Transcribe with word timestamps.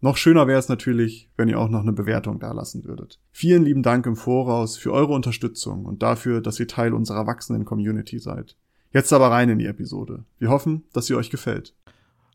Noch 0.00 0.18
schöner 0.18 0.46
wäre 0.46 0.58
es 0.58 0.68
natürlich, 0.68 1.30
wenn 1.36 1.48
ihr 1.48 1.58
auch 1.58 1.70
noch 1.70 1.80
eine 1.80 1.92
Bewertung 1.92 2.38
dalassen 2.38 2.84
würdet. 2.84 3.18
Vielen 3.32 3.64
lieben 3.64 3.82
Dank 3.82 4.04
im 4.04 4.14
Voraus 4.14 4.76
für 4.76 4.92
eure 4.92 5.14
Unterstützung 5.14 5.86
und 5.86 6.02
dafür, 6.02 6.42
dass 6.42 6.60
ihr 6.60 6.68
Teil 6.68 6.92
unserer 6.92 7.26
wachsenden 7.26 7.64
Community 7.64 8.18
seid. 8.18 8.56
Jetzt 8.92 9.12
aber 9.12 9.30
rein 9.30 9.48
in 9.48 9.58
die 9.58 9.66
Episode. 9.66 10.24
Wir 10.38 10.50
hoffen, 10.50 10.84
dass 10.92 11.06
sie 11.06 11.14
euch 11.14 11.30
gefällt. 11.30 11.74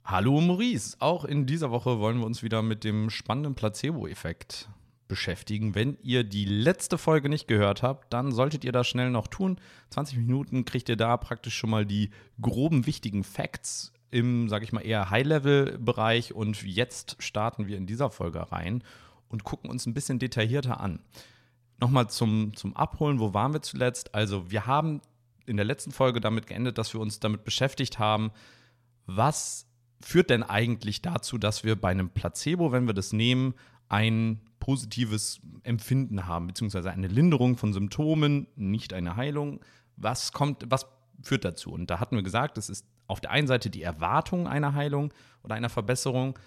Hallo 0.04 0.42
Maurice, 0.42 0.98
auch 1.00 1.24
in 1.24 1.46
dieser 1.46 1.70
Woche 1.70 2.00
wollen 2.00 2.18
wir 2.18 2.26
uns 2.26 2.42
wieder 2.42 2.64
mit 2.64 2.84
dem 2.84 3.12
spannenden 3.12 3.54
Placebo-Effekt 3.54 4.68
beschäftigen. 5.08 5.76
Wenn 5.76 5.98
ihr 6.02 6.24
die 6.24 6.46
letzte 6.46 6.98
Folge 6.98 7.30
nicht 7.30 7.48
gehört 7.48 7.84
habt, 7.84 8.12
dann 8.12 8.32
solltet 8.32 8.64
ihr 8.66 8.72
das 8.72 8.88
schnell 8.88 9.12
noch 9.12 9.28
tun. 9.28 9.60
20 9.92 10.18
Minuten 10.18 10.66
kriegt 10.66 10.90
ihr 10.90 10.96
da 10.96 11.16
praktisch 11.18 11.56
schon 11.56 11.70
mal 11.70 11.86
die 11.86 12.10
groben 12.42 12.88
wichtigen 12.88 13.24
Facts 13.24 13.94
im, 14.12 14.50
sage 14.50 14.66
ich 14.66 14.74
mal, 14.74 14.82
eher 14.82 15.10
High-Level-Bereich 15.10 16.34
und 16.34 16.62
jetzt 16.64 17.16
starten 17.20 17.68
wir 17.68 17.78
in 17.78 17.88
dieser 17.88 18.10
Folge 18.10 18.52
rein 18.52 18.84
und 19.30 19.44
gucken 19.44 19.70
uns 19.70 19.86
ein 19.86 19.94
bisschen 19.94 20.20
detaillierter 20.20 20.80
an. 20.80 21.00
Nochmal 21.80 22.10
zum, 22.10 22.54
zum 22.56 22.76
Abholen, 22.76 23.20
wo 23.20 23.34
waren 23.34 23.54
wir 23.54 23.62
zuletzt? 23.62 24.14
Also 24.14 24.52
wir 24.52 24.68
haben 24.68 25.02
in 25.46 25.58
der 25.58 25.66
letzten 25.66 25.92
Folge 25.92 26.22
damit 26.22 26.46
geendet, 26.46 26.78
dass 26.78 26.94
wir 26.94 27.02
uns 27.02 27.20
damit 27.20 27.44
beschäftigt 27.44 27.98
haben, 27.98 28.32
was 29.06 29.66
führt 30.02 30.30
denn 30.30 30.44
eigentlich 30.44 31.02
dazu, 31.02 31.38
dass 31.38 31.64
wir 31.64 31.80
bei 31.80 31.90
einem 31.90 32.10
Placebo, 32.10 32.72
wenn 32.72 32.88
wir 32.88 32.94
das 32.94 33.14
nehmen, 33.14 33.54
ein 33.88 34.42
positives 34.60 35.42
Empfinden 35.64 36.28
haben, 36.28 36.48
beziehungsweise 36.48 36.92
eine 36.92 37.08
Linderung 37.08 37.58
von 37.58 37.74
Symptomen, 37.74 38.48
nicht 38.56 38.94
eine 38.94 39.16
Heilung. 39.16 39.60
Was 39.96 40.32
kommt, 40.32 40.66
was 40.68 40.86
führt 41.22 41.46
dazu? 41.46 41.72
Und 41.72 41.90
da 41.90 42.00
hatten 42.00 42.16
wir 42.16 42.24
gesagt, 42.24 42.58
es 42.58 42.70
ist 42.70 42.86
auf 43.12 43.20
der 43.20 43.32
einen 43.32 43.48
Seite 43.48 43.70
die 43.70 43.84
Erwartung 43.84 44.48
einer 44.48 44.74
Heilung 44.74 45.14
oder 45.44 45.56
einer 45.56 45.70
Verbesserung, 45.70 46.40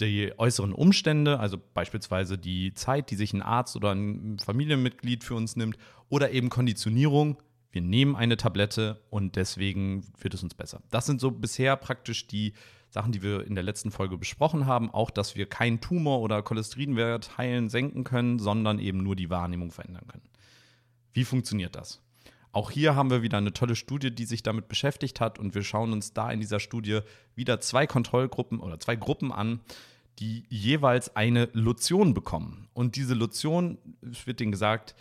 die 0.00 0.32
äußeren 0.36 0.72
Umstände, 0.72 1.38
also 1.38 1.58
beispielsweise 1.74 2.36
die 2.38 2.74
Zeit, 2.74 3.10
die 3.10 3.14
sich 3.14 3.32
ein 3.32 3.42
Arzt 3.42 3.76
oder 3.76 3.92
ein 3.92 4.38
Familienmitglied 4.40 5.22
für 5.22 5.36
uns 5.36 5.54
nimmt, 5.54 5.76
oder 6.08 6.32
eben 6.32 6.48
Konditionierung. 6.48 7.40
Wir 7.70 7.82
nehmen 7.82 8.16
eine 8.16 8.36
Tablette 8.36 9.00
und 9.10 9.36
deswegen 9.36 10.04
wird 10.18 10.34
es 10.34 10.42
uns 10.42 10.54
besser. 10.54 10.82
Das 10.90 11.06
sind 11.06 11.20
so 11.20 11.30
bisher 11.30 11.76
praktisch 11.76 12.26
die 12.26 12.52
Sachen, 12.90 13.12
die 13.12 13.22
wir 13.22 13.46
in 13.46 13.54
der 13.54 13.64
letzten 13.64 13.92
Folge 13.92 14.18
besprochen 14.18 14.66
haben. 14.66 14.90
Auch, 14.90 15.10
dass 15.10 15.36
wir 15.36 15.46
keinen 15.46 15.80
Tumor 15.80 16.20
oder 16.20 16.42
Cholesterinwert 16.42 17.38
heilen, 17.38 17.68
senken 17.68 18.02
können, 18.02 18.40
sondern 18.40 18.80
eben 18.80 19.04
nur 19.04 19.14
die 19.14 19.30
Wahrnehmung 19.30 19.70
verändern 19.70 20.08
können. 20.08 20.28
Wie 21.14 21.24
funktioniert 21.24 21.76
das? 21.76 22.02
Auch 22.52 22.70
hier 22.70 22.94
haben 22.94 23.10
wir 23.10 23.22
wieder 23.22 23.38
eine 23.38 23.54
tolle 23.54 23.74
Studie, 23.76 24.14
die 24.14 24.26
sich 24.26 24.42
damit 24.42 24.68
beschäftigt 24.68 25.20
hat 25.20 25.38
und 25.38 25.54
wir 25.54 25.62
schauen 25.62 25.92
uns 25.92 26.12
da 26.12 26.30
in 26.30 26.40
dieser 26.40 26.60
Studie 26.60 27.00
wieder 27.34 27.60
zwei 27.60 27.86
Kontrollgruppen 27.86 28.60
oder 28.60 28.78
zwei 28.78 28.94
Gruppen 28.94 29.32
an, 29.32 29.60
die 30.18 30.44
jeweils 30.50 31.16
eine 31.16 31.48
Lotion 31.54 32.12
bekommen. 32.12 32.68
Und 32.74 32.96
diese 32.96 33.14
Lotion, 33.14 33.78
es 34.02 34.26
wird 34.26 34.40
denen 34.40 34.52
gesagt, 34.52 34.94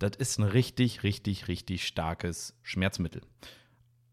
das 0.00 0.12
ist 0.18 0.38
ein 0.38 0.44
richtig, 0.44 1.04
richtig, 1.04 1.46
richtig 1.48 1.86
starkes 1.86 2.54
Schmerzmittel. 2.62 3.22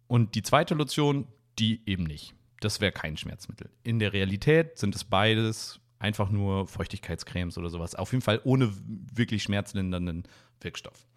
Und 0.08 0.36
die 0.36 0.44
zweite 0.44 0.76
Lotion, 0.76 1.28
die 1.58 1.82
eben 1.88 2.04
nicht. 2.04 2.36
Das 2.60 2.82
wäre 2.82 2.92
kein 2.92 3.18
Schmerzmittel. 3.18 3.70
In 3.84 4.00
der 4.00 4.14
Realität 4.14 4.78
sind 4.78 4.96
es 4.96 5.04
beides 5.04 5.80
einfach 6.00 6.30
nur 6.30 6.68
Feuchtigkeitscremes 6.68 7.58
oder 7.58 7.70
sowas. 7.70 7.96
Auf 7.96 8.12
jeden 8.12 8.22
Fall 8.22 8.42
ohne 8.44 8.72
wirklich 9.14 9.44
schmerzlindernden 9.44 10.24
Wirkstoff. 10.62 11.08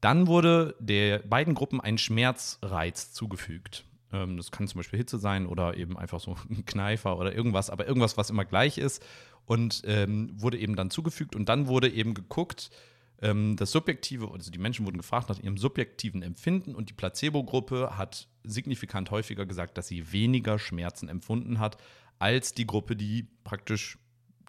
Dann 0.00 0.26
wurde 0.26 0.74
der 0.78 1.18
beiden 1.20 1.54
Gruppen 1.54 1.80
ein 1.80 1.98
Schmerzreiz 1.98 3.12
zugefügt. 3.12 3.84
Ähm, 4.12 4.36
das 4.36 4.50
kann 4.50 4.66
zum 4.66 4.78
Beispiel 4.78 4.98
Hitze 4.98 5.18
sein 5.18 5.46
oder 5.46 5.76
eben 5.76 5.96
einfach 5.96 6.20
so 6.20 6.36
ein 6.50 6.64
Kneifer 6.64 7.18
oder 7.18 7.34
irgendwas, 7.34 7.70
aber 7.70 7.86
irgendwas, 7.86 8.16
was 8.16 8.30
immer 8.30 8.44
gleich 8.44 8.78
ist. 8.78 9.04
Und 9.46 9.82
ähm, 9.86 10.30
wurde 10.34 10.58
eben 10.58 10.76
dann 10.76 10.90
zugefügt 10.90 11.34
und 11.34 11.48
dann 11.48 11.66
wurde 11.66 11.88
eben 11.88 12.14
geguckt, 12.14 12.70
ähm, 13.20 13.56
das 13.56 13.72
Subjektive, 13.72 14.30
also 14.32 14.50
die 14.50 14.58
Menschen 14.58 14.86
wurden 14.86 14.98
gefragt 14.98 15.28
nach 15.28 15.38
ihrem 15.38 15.56
subjektiven 15.56 16.22
Empfinden 16.22 16.74
und 16.74 16.88
die 16.88 16.94
Placebo-Gruppe 16.94 17.98
hat 17.98 18.28
signifikant 18.44 19.10
häufiger 19.10 19.46
gesagt, 19.46 19.76
dass 19.76 19.88
sie 19.88 20.12
weniger 20.12 20.58
Schmerzen 20.58 21.08
empfunden 21.08 21.58
hat, 21.58 21.76
als 22.18 22.54
die 22.54 22.66
Gruppe, 22.66 22.96
die 22.96 23.26
praktisch 23.44 23.98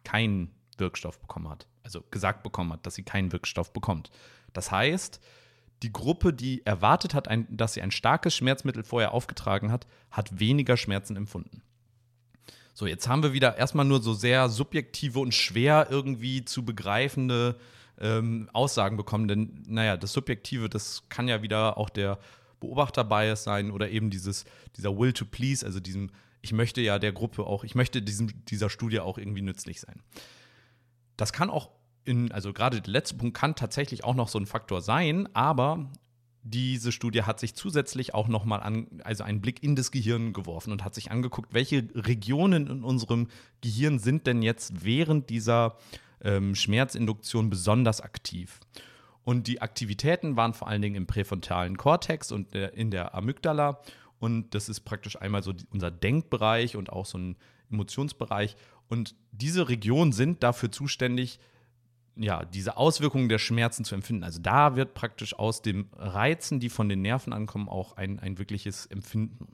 keinen 0.03 0.51
Wirkstoff 0.77 1.19
bekommen 1.19 1.49
hat. 1.49 1.67
Also 1.83 2.03
gesagt 2.11 2.43
bekommen 2.43 2.73
hat, 2.73 2.85
dass 2.85 2.95
sie 2.95 3.03
keinen 3.03 3.31
Wirkstoff 3.31 3.73
bekommt. 3.73 4.11
Das 4.53 4.71
heißt, 4.71 5.19
die 5.83 5.91
Gruppe, 5.91 6.33
die 6.33 6.65
erwartet 6.65 7.13
hat, 7.13 7.27
ein, 7.27 7.47
dass 7.49 7.73
sie 7.73 7.81
ein 7.81 7.91
starkes 7.91 8.35
Schmerzmittel 8.35 8.83
vorher 8.83 9.13
aufgetragen 9.13 9.71
hat, 9.71 9.87
hat 10.11 10.39
weniger 10.39 10.77
Schmerzen 10.77 11.15
empfunden. 11.15 11.63
So, 12.73 12.87
jetzt 12.87 13.07
haben 13.07 13.23
wir 13.23 13.33
wieder 13.33 13.57
erstmal 13.57 13.85
nur 13.85 14.01
so 14.01 14.13
sehr 14.13 14.49
subjektive 14.49 15.19
und 15.19 15.33
schwer 15.33 15.87
irgendwie 15.89 16.45
zu 16.45 16.63
begreifende 16.63 17.57
ähm, 17.99 18.49
Aussagen 18.53 18.97
bekommen. 18.97 19.27
Denn, 19.27 19.63
naja, 19.67 19.97
das 19.97 20.13
Subjektive, 20.13 20.69
das 20.69 21.03
kann 21.09 21.27
ja 21.27 21.41
wieder 21.41 21.77
auch 21.77 21.89
der 21.89 22.19
Beobachter-Bias 22.59 23.43
sein 23.43 23.71
oder 23.71 23.89
eben 23.89 24.09
dieses, 24.09 24.45
dieser 24.77 24.97
Will 24.97 25.13
to 25.13 25.25
Please, 25.25 25.65
also 25.65 25.79
diesem, 25.79 26.11
ich 26.41 26.53
möchte 26.53 26.81
ja 26.81 26.99
der 26.99 27.11
Gruppe 27.11 27.43
auch, 27.43 27.63
ich 27.63 27.75
möchte 27.75 28.01
diesem, 28.01 28.45
dieser 28.45 28.69
Studie 28.69 28.99
auch 28.99 29.17
irgendwie 29.17 29.41
nützlich 29.41 29.81
sein. 29.81 30.01
Das 31.17 31.33
kann 31.33 31.49
auch 31.49 31.69
in, 32.05 32.31
also 32.31 32.53
gerade 32.53 32.81
der 32.81 32.91
letzte 32.91 33.15
Punkt 33.15 33.37
kann 33.37 33.55
tatsächlich 33.55 34.03
auch 34.03 34.15
noch 34.15 34.27
so 34.27 34.39
ein 34.39 34.45
Faktor 34.45 34.81
sein, 34.81 35.29
aber 35.33 35.89
diese 36.43 36.91
Studie 36.91 37.23
hat 37.23 37.39
sich 37.39 37.53
zusätzlich 37.53 38.13
auch 38.13 38.27
noch 38.27 38.45
mal 38.45 38.57
an, 38.57 38.87
also 39.03 39.23
einen 39.23 39.41
Blick 39.41 39.61
in 39.61 39.75
das 39.75 39.91
Gehirn 39.91 40.33
geworfen 40.33 40.71
und 40.71 40.83
hat 40.83 40.95
sich 40.95 41.11
angeguckt, 41.11 41.53
welche 41.53 41.87
Regionen 41.93 42.67
in 42.67 42.83
unserem 42.83 43.27
Gehirn 43.61 43.99
sind 43.99 44.25
denn 44.25 44.41
jetzt 44.41 44.83
während 44.83 45.29
dieser 45.29 45.77
ähm, 46.23 46.55
Schmerzinduktion 46.55 47.49
besonders 47.49 48.01
aktiv. 48.01 48.59
Und 49.23 49.45
die 49.45 49.61
Aktivitäten 49.61 50.35
waren 50.35 50.53
vor 50.53 50.67
allen 50.67 50.81
Dingen 50.81 50.95
im 50.95 51.05
präfrontalen 51.05 51.77
Kortex 51.77 52.31
und 52.31 52.55
in 52.55 52.89
der 52.89 53.13
Amygdala. 53.13 53.79
Und 54.19 54.55
das 54.55 54.67
ist 54.67 54.81
praktisch 54.81 55.21
einmal 55.21 55.43
so 55.43 55.53
unser 55.71 55.91
Denkbereich 55.91 56.75
und 56.75 56.91
auch 56.91 57.05
so 57.05 57.19
ein 57.19 57.37
Emotionsbereich. 57.71 58.55
Und 58.89 59.15
diese 59.31 59.69
Regionen 59.69 60.11
sind 60.11 60.41
dafür 60.41 60.71
zuständig, 60.71 61.39
ja, 62.15 62.45
diese 62.45 62.77
Auswirkungen 62.77 63.29
der 63.29 63.39
Schmerzen 63.39 63.85
zu 63.85 63.95
empfinden. 63.95 64.23
Also 64.23 64.39
da 64.41 64.75
wird 64.75 64.93
praktisch 64.93 65.37
aus 65.37 65.61
den 65.61 65.89
Reizen, 65.95 66.59
die 66.59 66.69
von 66.69 66.89
den 66.89 67.01
Nerven 67.01 67.33
ankommen, 67.33 67.69
auch 67.69 67.97
ein, 67.97 68.19
ein 68.19 68.37
wirkliches 68.37 68.85
Empfinden. 68.85 69.47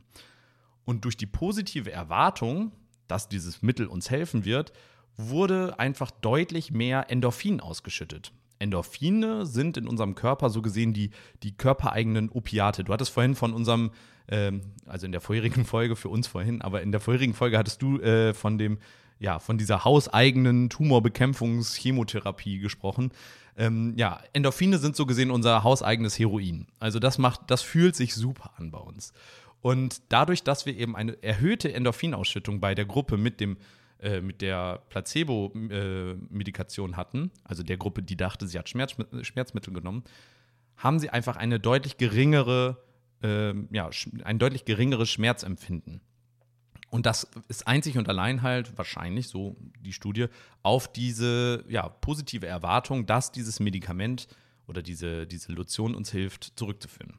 Und 0.85 1.05
durch 1.05 1.17
die 1.17 1.25
positive 1.25 1.91
Erwartung, 1.91 2.71
dass 3.07 3.29
dieses 3.29 3.61
Mittel 3.61 3.87
uns 3.87 4.09
helfen 4.09 4.45
wird, 4.45 4.73
wurde 5.17 5.79
einfach 5.79 6.11
deutlich 6.11 6.71
mehr 6.71 7.09
Endorphin 7.09 7.59
ausgeschüttet. 7.59 8.31
Endorphine 8.59 9.45
sind 9.45 9.77
in 9.77 9.87
unserem 9.87 10.15
Körper 10.15 10.49
so 10.49 10.61
gesehen 10.61 10.93
die, 10.93 11.11
die 11.43 11.55
körpereigenen 11.55 12.29
Opiate. 12.29 12.83
Du 12.83 12.93
hattest 12.93 13.11
vorhin 13.11 13.35
von 13.35 13.53
unserem, 13.53 13.91
ähm, 14.29 14.61
also 14.85 15.05
in 15.05 15.11
der 15.11 15.21
vorherigen 15.21 15.65
Folge 15.65 15.95
für 15.95 16.09
uns 16.09 16.27
vorhin, 16.27 16.61
aber 16.61 16.81
in 16.81 16.91
der 16.91 17.01
vorherigen 17.01 17.33
Folge 17.33 17.57
hattest 17.57 17.81
du 17.81 17.99
äh, 17.99 18.33
von 18.33 18.57
dem 18.57 18.79
ja, 19.19 19.39
von 19.39 19.57
dieser 19.57 19.83
hauseigenen 19.83 20.69
Tumorbekämpfungschemotherapie 20.69 22.59
gesprochen. 22.59 23.11
Ähm, 23.57 23.93
ja, 23.97 24.21
Endorphine 24.33 24.77
sind 24.77 24.95
so 24.95 25.05
gesehen 25.05 25.31
unser 25.31 25.63
hauseigenes 25.63 26.19
Heroin. 26.19 26.67
Also 26.79 26.99
das 26.99 27.17
macht, 27.17 27.41
das 27.47 27.61
fühlt 27.61 27.95
sich 27.95 28.13
super 28.13 28.51
an 28.57 28.71
bei 28.71 28.79
uns. 28.79 29.13
Und 29.61 30.01
dadurch, 30.09 30.43
dass 30.43 30.65
wir 30.65 30.77
eben 30.77 30.95
eine 30.95 31.21
erhöhte 31.23 31.73
Endorphinausschüttung 31.73 32.59
bei 32.59 32.75
der 32.75 32.85
Gruppe 32.85 33.17
mit 33.17 33.39
dem 33.39 33.57
äh, 33.99 34.21
mit 34.21 34.41
der 34.41 34.83
Placebo-Medikation 34.89 36.91
äh, 36.91 36.95
hatten, 36.95 37.31
also 37.43 37.63
der 37.63 37.77
Gruppe, 37.77 38.03
die 38.03 38.15
dachte, 38.15 38.47
sie 38.47 38.59
hat 38.59 38.69
Schmerz, 38.69 38.95
Schmerzmittel 39.23 39.73
genommen, 39.73 40.03
haben 40.75 40.99
sie 40.99 41.09
einfach 41.09 41.35
eine 41.35 41.59
deutlich 41.59 41.97
geringere, 41.97 42.77
äh, 43.23 43.55
ja, 43.71 43.89
ein 44.23 44.37
deutlich 44.37 44.65
geringeres 44.65 45.09
Schmerzempfinden. 45.09 46.01
Und 46.89 47.05
das 47.05 47.27
ist 47.49 47.67
einzig 47.67 47.97
und 47.97 48.07
allein 48.07 48.41
halt 48.41 48.77
wahrscheinlich, 48.77 49.27
so 49.27 49.57
die 49.81 49.93
Studie, 49.93 50.27
auf 50.63 50.91
diese 50.91 51.65
ja, 51.67 51.89
positive 51.89 52.47
Erwartung, 52.47 53.05
dass 53.05 53.31
dieses 53.31 53.59
Medikament 53.59 54.27
oder 54.67 54.81
diese, 54.81 55.27
diese 55.27 55.51
Lotion 55.51 55.95
uns 55.95 56.11
hilft, 56.11 56.53
zurückzuführen. 56.55 57.13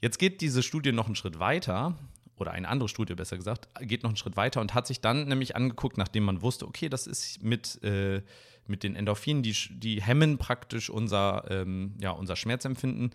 Jetzt 0.00 0.18
geht 0.18 0.40
diese 0.40 0.62
Studie 0.62 0.92
noch 0.92 1.06
einen 1.06 1.14
Schritt 1.14 1.38
weiter, 1.38 1.96
oder 2.36 2.52
eine 2.52 2.68
andere 2.68 2.88
Studie 2.88 3.14
besser 3.14 3.36
gesagt, 3.36 3.68
geht 3.80 4.02
noch 4.02 4.10
einen 4.10 4.16
Schritt 4.16 4.36
weiter 4.36 4.60
und 4.60 4.74
hat 4.74 4.86
sich 4.86 5.00
dann 5.00 5.28
nämlich 5.28 5.56
angeguckt, 5.56 5.98
nachdem 5.98 6.24
man 6.24 6.42
wusste, 6.42 6.66
okay, 6.66 6.88
das 6.88 7.06
ist 7.06 7.42
mit, 7.42 7.82
äh, 7.84 8.22
mit 8.66 8.82
den 8.82 8.96
Endorphinen, 8.96 9.42
die, 9.42 9.54
die 9.70 10.02
hemmen 10.02 10.38
praktisch 10.38 10.90
unser, 10.90 11.44
ähm, 11.50 11.94
ja, 12.00 12.10
unser 12.10 12.36
Schmerzempfinden 12.36 13.10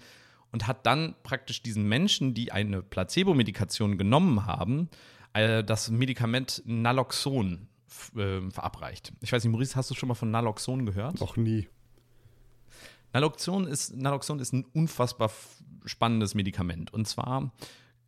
und 0.52 0.68
hat 0.68 0.86
dann 0.86 1.16
praktisch 1.24 1.62
diesen 1.62 1.88
Menschen, 1.88 2.34
die 2.34 2.52
eine 2.52 2.82
Placebo-Medikation 2.82 3.98
genommen 3.98 4.46
haben, 4.46 4.90
äh, 5.34 5.64
das 5.64 5.90
Medikament 5.90 6.62
Naloxon 6.66 7.68
äh, 8.16 8.50
verabreicht. 8.50 9.14
Ich 9.22 9.32
weiß 9.32 9.44
nicht, 9.44 9.52
Maurice, 9.52 9.76
hast 9.76 9.90
du 9.90 9.96
schon 9.96 10.10
mal 10.10 10.16
von 10.16 10.32
Naloxon 10.32 10.86
gehört? 10.86 11.20
Noch 11.20 11.38
nie. 11.38 11.68
Naloxon 13.14 13.66
ist, 13.66 13.96
Naloxon 13.96 14.40
ist 14.40 14.54
ein 14.54 14.66
unfassbar 14.74 15.32
spannendes 15.86 16.36
Medikament. 16.36 16.94
Und 16.94 17.08
zwar 17.08 17.52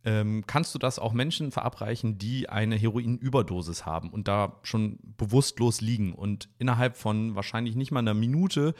ähm, 0.04 0.44
kannst 0.46 0.74
du 0.74 0.78
das 0.78 0.98
auch 0.98 1.12
Menschen 1.12 1.50
verabreichen, 1.50 2.18
die 2.18 2.48
eine 2.48 2.76
Heroinüberdosis 2.76 3.86
haben 3.86 4.10
und 4.10 4.28
da 4.28 4.58
schon 4.62 4.98
bewusstlos 5.16 5.80
liegen. 5.80 6.12
Und 6.12 6.48
innerhalb 6.58 6.96
von 6.96 7.34
wahrscheinlich 7.34 7.76
nicht 7.76 7.90
mal 7.90 8.00
einer 8.00 8.14
Minute 8.14 8.74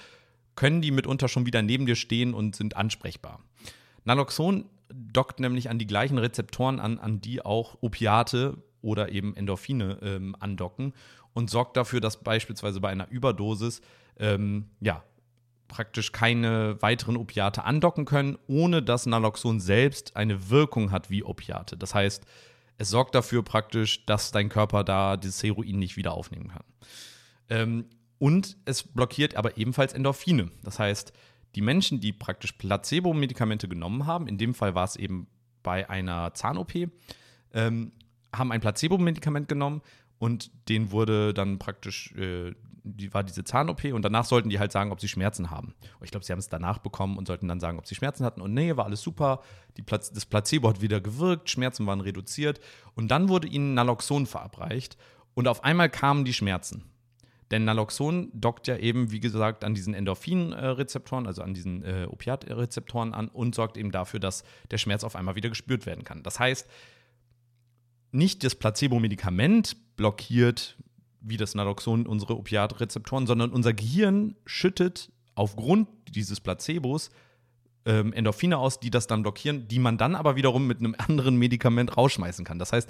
können 0.54 0.82
die 0.82 0.90
mitunter 0.90 1.28
schon 1.28 1.46
wieder 1.46 1.62
neben 1.62 1.86
dir 1.86 1.96
stehen 1.96 2.34
und 2.34 2.56
sind 2.56 2.76
ansprechbar. 2.76 3.40
Naloxon 4.04 4.68
dockt 4.94 5.40
nämlich 5.40 5.70
an 5.70 5.78
die 5.78 5.86
gleichen 5.86 6.18
Rezeptoren 6.18 6.80
an, 6.80 6.98
an 6.98 7.20
die 7.20 7.44
auch 7.44 7.78
Opiate 7.80 8.58
oder 8.80 9.10
eben 9.10 9.36
Endorphine 9.36 9.98
ähm, 10.02 10.36
andocken 10.40 10.92
und 11.32 11.50
sorgt 11.50 11.76
dafür, 11.76 12.00
dass 12.00 12.22
beispielsweise 12.22 12.80
bei 12.80 12.90
einer 12.90 13.08
Überdosis 13.10 13.80
ähm, 14.18 14.70
ja, 14.80 15.02
praktisch 15.68 16.12
keine 16.12 16.80
weiteren 16.82 17.16
Opiate 17.16 17.64
andocken 17.64 18.04
können, 18.04 18.38
ohne 18.46 18.82
dass 18.82 19.06
Naloxon 19.06 19.60
selbst 19.60 20.16
eine 20.16 20.50
Wirkung 20.50 20.92
hat 20.92 21.08
wie 21.08 21.24
Opiate. 21.24 21.76
Das 21.76 21.94
heißt, 21.94 22.24
es 22.78 22.90
sorgt 22.90 23.14
dafür 23.14 23.42
praktisch, 23.42 24.04
dass 24.06 24.32
dein 24.32 24.48
Körper 24.48 24.84
da 24.84 25.16
dieses 25.16 25.42
Heroin 25.42 25.78
nicht 25.78 25.96
wieder 25.96 26.12
aufnehmen 26.12 26.48
kann. 26.48 26.64
Ähm, 27.48 27.86
und 28.18 28.56
es 28.66 28.82
blockiert 28.82 29.34
aber 29.34 29.56
ebenfalls 29.56 29.94
Endorphine. 29.94 30.50
Das 30.62 30.78
heißt, 30.78 31.12
die 31.54 31.60
Menschen, 31.60 32.00
die 32.00 32.12
praktisch 32.12 32.52
Placebo-Medikamente 32.52 33.68
genommen 33.68 34.06
haben, 34.06 34.26
in 34.26 34.38
dem 34.38 34.54
Fall 34.54 34.74
war 34.74 34.84
es 34.84 34.96
eben 34.96 35.26
bei 35.62 35.88
einer 35.88 36.34
Zahn-OP, 36.34 36.74
ähm, 37.52 37.92
haben 38.34 38.52
ein 38.52 38.60
Placebo-Medikament 38.60 39.48
genommen 39.48 39.82
und 40.18 40.50
denen 40.68 40.90
wurde 40.90 41.34
dann 41.34 41.58
praktisch, 41.58 42.12
äh, 42.12 42.52
die 42.84 43.12
war 43.12 43.22
diese 43.22 43.44
Zahn-OP 43.44 43.84
und 43.92 44.02
danach 44.02 44.24
sollten 44.24 44.48
die 44.48 44.58
halt 44.58 44.72
sagen, 44.72 44.90
ob 44.90 45.00
sie 45.00 45.08
Schmerzen 45.08 45.50
haben. 45.50 45.74
Und 45.98 46.04
ich 46.04 46.10
glaube, 46.10 46.24
sie 46.24 46.32
haben 46.32 46.40
es 46.40 46.48
danach 46.48 46.78
bekommen 46.78 47.16
und 47.16 47.26
sollten 47.28 47.46
dann 47.46 47.60
sagen, 47.60 47.78
ob 47.78 47.86
sie 47.86 47.94
Schmerzen 47.94 48.24
hatten. 48.24 48.40
Und 48.40 48.54
nee, 48.54 48.76
war 48.76 48.86
alles 48.86 49.02
super. 49.02 49.42
Die 49.76 49.82
Pla 49.82 49.98
das 49.98 50.26
Placebo 50.26 50.68
hat 50.68 50.80
wieder 50.80 51.00
gewirkt, 51.00 51.50
Schmerzen 51.50 51.86
waren 51.86 52.00
reduziert. 52.00 52.60
Und 52.94 53.08
dann 53.08 53.28
wurde 53.28 53.46
ihnen 53.46 53.74
Naloxon 53.74 54.26
verabreicht 54.26 54.96
und 55.34 55.48
auf 55.48 55.64
einmal 55.64 55.90
kamen 55.90 56.24
die 56.24 56.32
Schmerzen. 56.32 56.91
Denn 57.52 57.64
Naloxon 57.64 58.30
dockt 58.32 58.66
ja 58.66 58.78
eben, 58.78 59.12
wie 59.12 59.20
gesagt, 59.20 59.62
an 59.62 59.74
diesen 59.74 59.92
Endorphin-Rezeptoren, 59.92 61.26
also 61.26 61.42
an 61.42 61.52
diesen 61.52 61.84
äh, 61.84 62.06
Opiatrezeptoren 62.10 63.12
an 63.12 63.28
und 63.28 63.54
sorgt 63.54 63.76
eben 63.76 63.92
dafür, 63.92 64.20
dass 64.20 64.42
der 64.70 64.78
Schmerz 64.78 65.04
auf 65.04 65.14
einmal 65.14 65.36
wieder 65.36 65.50
gespürt 65.50 65.84
werden 65.84 66.02
kann. 66.02 66.22
Das 66.22 66.40
heißt, 66.40 66.66
nicht 68.10 68.42
das 68.42 68.54
Placebo-Medikament 68.54 69.76
blockiert 69.96 70.78
wie 71.20 71.36
das 71.36 71.54
Naloxon 71.54 72.06
unsere 72.06 72.36
Opiatrezeptoren, 72.36 73.26
sondern 73.26 73.50
unser 73.50 73.74
Gehirn 73.74 74.34
schüttet 74.44 75.12
aufgrund 75.34 75.88
dieses 76.08 76.40
Placebos 76.40 77.10
ähm, 77.84 78.12
Endorphine 78.12 78.58
aus, 78.58 78.80
die 78.80 78.90
das 78.90 79.06
dann 79.06 79.22
blockieren, 79.22 79.68
die 79.68 79.78
man 79.78 79.98
dann 79.98 80.14
aber 80.14 80.36
wiederum 80.36 80.66
mit 80.66 80.78
einem 80.78 80.96
anderen 80.98 81.36
Medikament 81.36 81.96
rausschmeißen 81.96 82.44
kann. 82.44 82.58
Das 82.58 82.72
heißt, 82.72 82.88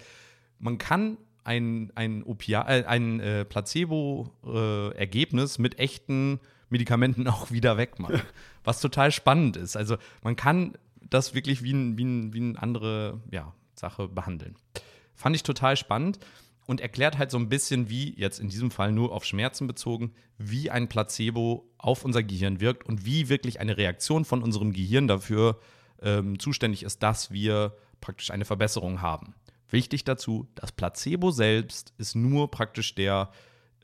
man 0.59 0.79
kann 0.79 1.19
ein, 1.44 1.93
ein, 1.94 2.25
äh, 2.27 2.85
ein 2.85 3.21
äh, 3.21 3.44
Placebo-Ergebnis 3.44 5.59
äh, 5.59 5.62
mit 5.62 5.79
echten 5.79 6.41
Medikamenten 6.69 7.29
auch 7.29 7.50
wieder 7.50 7.77
wegmachen. 7.77 8.23
was 8.65 8.81
total 8.81 9.12
spannend 9.12 9.56
ist. 9.56 9.77
Also 9.77 9.97
man 10.23 10.37
kann 10.37 10.75
das 11.00 11.35
wirklich 11.35 11.62
wie, 11.62 11.73
ein, 11.73 11.99
wie, 11.99 12.05
ein, 12.05 12.33
wie 12.33 12.41
eine 12.41 12.62
andere 12.62 13.21
ja, 13.31 13.53
Sache 13.75 14.09
behandeln. 14.09 14.56
Fand 15.15 15.37
ich 15.37 15.43
total 15.43 15.77
spannend 15.77 16.19
und 16.67 16.81
erklärt 16.81 17.19
halt 17.19 17.31
so 17.31 17.39
ein 17.39 17.49
bisschen, 17.49 17.91
wie, 17.91 18.19
jetzt 18.19 18.38
in 18.38 18.49
diesem 18.49 18.71
Fall 18.71 18.93
nur 18.93 19.12
auf 19.12 19.25
Schmerzen 19.25 19.67
bezogen, 19.67 20.12
wie 20.38 20.71
ein 20.71 20.88
Placebo 20.88 21.69
auf 21.79 22.05
unser 22.05 22.23
Gehirn 22.23 22.61
wirkt 22.61 22.87
und 22.87 23.05
wie 23.05 23.29
wirklich 23.29 23.61
eine 23.61 23.77
Reaktion 23.77 24.25
von 24.25 24.43
unserem 24.43 24.73
Gehirn 24.73 25.09
dafür 25.09 25.61
ähm, 26.00 26.38
zuständig 26.38 26.83
ist, 26.83 27.03
dass 27.03 27.31
wir 27.31 27.77
praktisch 28.00 28.31
eine 28.31 28.45
Verbesserung 28.45 29.03
haben. 29.03 29.35
Wichtig 29.73 30.05
dazu, 30.05 30.49
das 30.55 30.71
Placebo 30.71 31.31
selbst 31.31 31.95
ist 31.97 32.15
nur 32.15 32.51
praktisch 32.51 32.95
der 32.95 33.31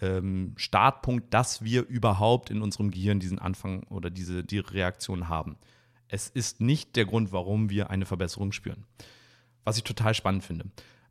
ähm, 0.00 0.52
Startpunkt, 0.56 1.32
dass 1.32 1.64
wir 1.64 1.86
überhaupt 1.86 2.50
in 2.50 2.60
unserem 2.60 2.90
Gehirn 2.90 3.20
diesen 3.20 3.38
Anfang 3.38 3.84
oder 3.84 4.10
diese 4.10 4.44
die 4.44 4.58
Reaktion 4.58 5.28
haben. 5.28 5.56
Es 6.06 6.28
ist 6.28 6.60
nicht 6.60 6.94
der 6.94 7.06
Grund, 7.06 7.32
warum 7.32 7.70
wir 7.70 7.90
eine 7.90 8.06
Verbesserung 8.06 8.52
spüren. 8.52 8.84
Was 9.64 9.78
ich 9.78 9.84
total 9.84 10.14
spannend 10.14 10.44
finde. 10.44 10.66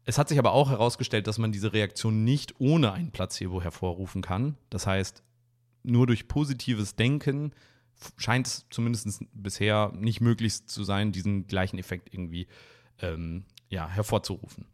Es 0.06 0.18
hat 0.18 0.30
sich 0.30 0.40
aber 0.40 0.54
auch 0.54 0.70
herausgestellt, 0.70 1.28
dass 1.28 1.38
man 1.38 1.52
diese 1.52 1.74
Reaktion 1.74 2.24
nicht 2.24 2.60
ohne 2.60 2.94
ein 2.94 3.12
Placebo 3.12 3.62
hervorrufen 3.62 4.22
kann. 4.22 4.58
Das 4.70 4.88
heißt, 4.88 5.24
nur 5.84 6.08
durch 6.08 6.28
positives 6.28 6.96
Denken 6.96 7.52
scheint 8.16 8.48
es 8.48 8.66
zumindest 8.70 9.24
bisher 9.34 9.92
nicht 9.96 10.22
möglich 10.22 10.68
zu 10.68 10.84
sein, 10.84 11.12
diesen 11.12 11.48
gleichen 11.48 11.80
Effekt 11.80 12.14
irgendwie 12.14 12.48
ähm, 13.00 13.46
ja, 13.69 13.88
hervorzurufen. 13.88 14.66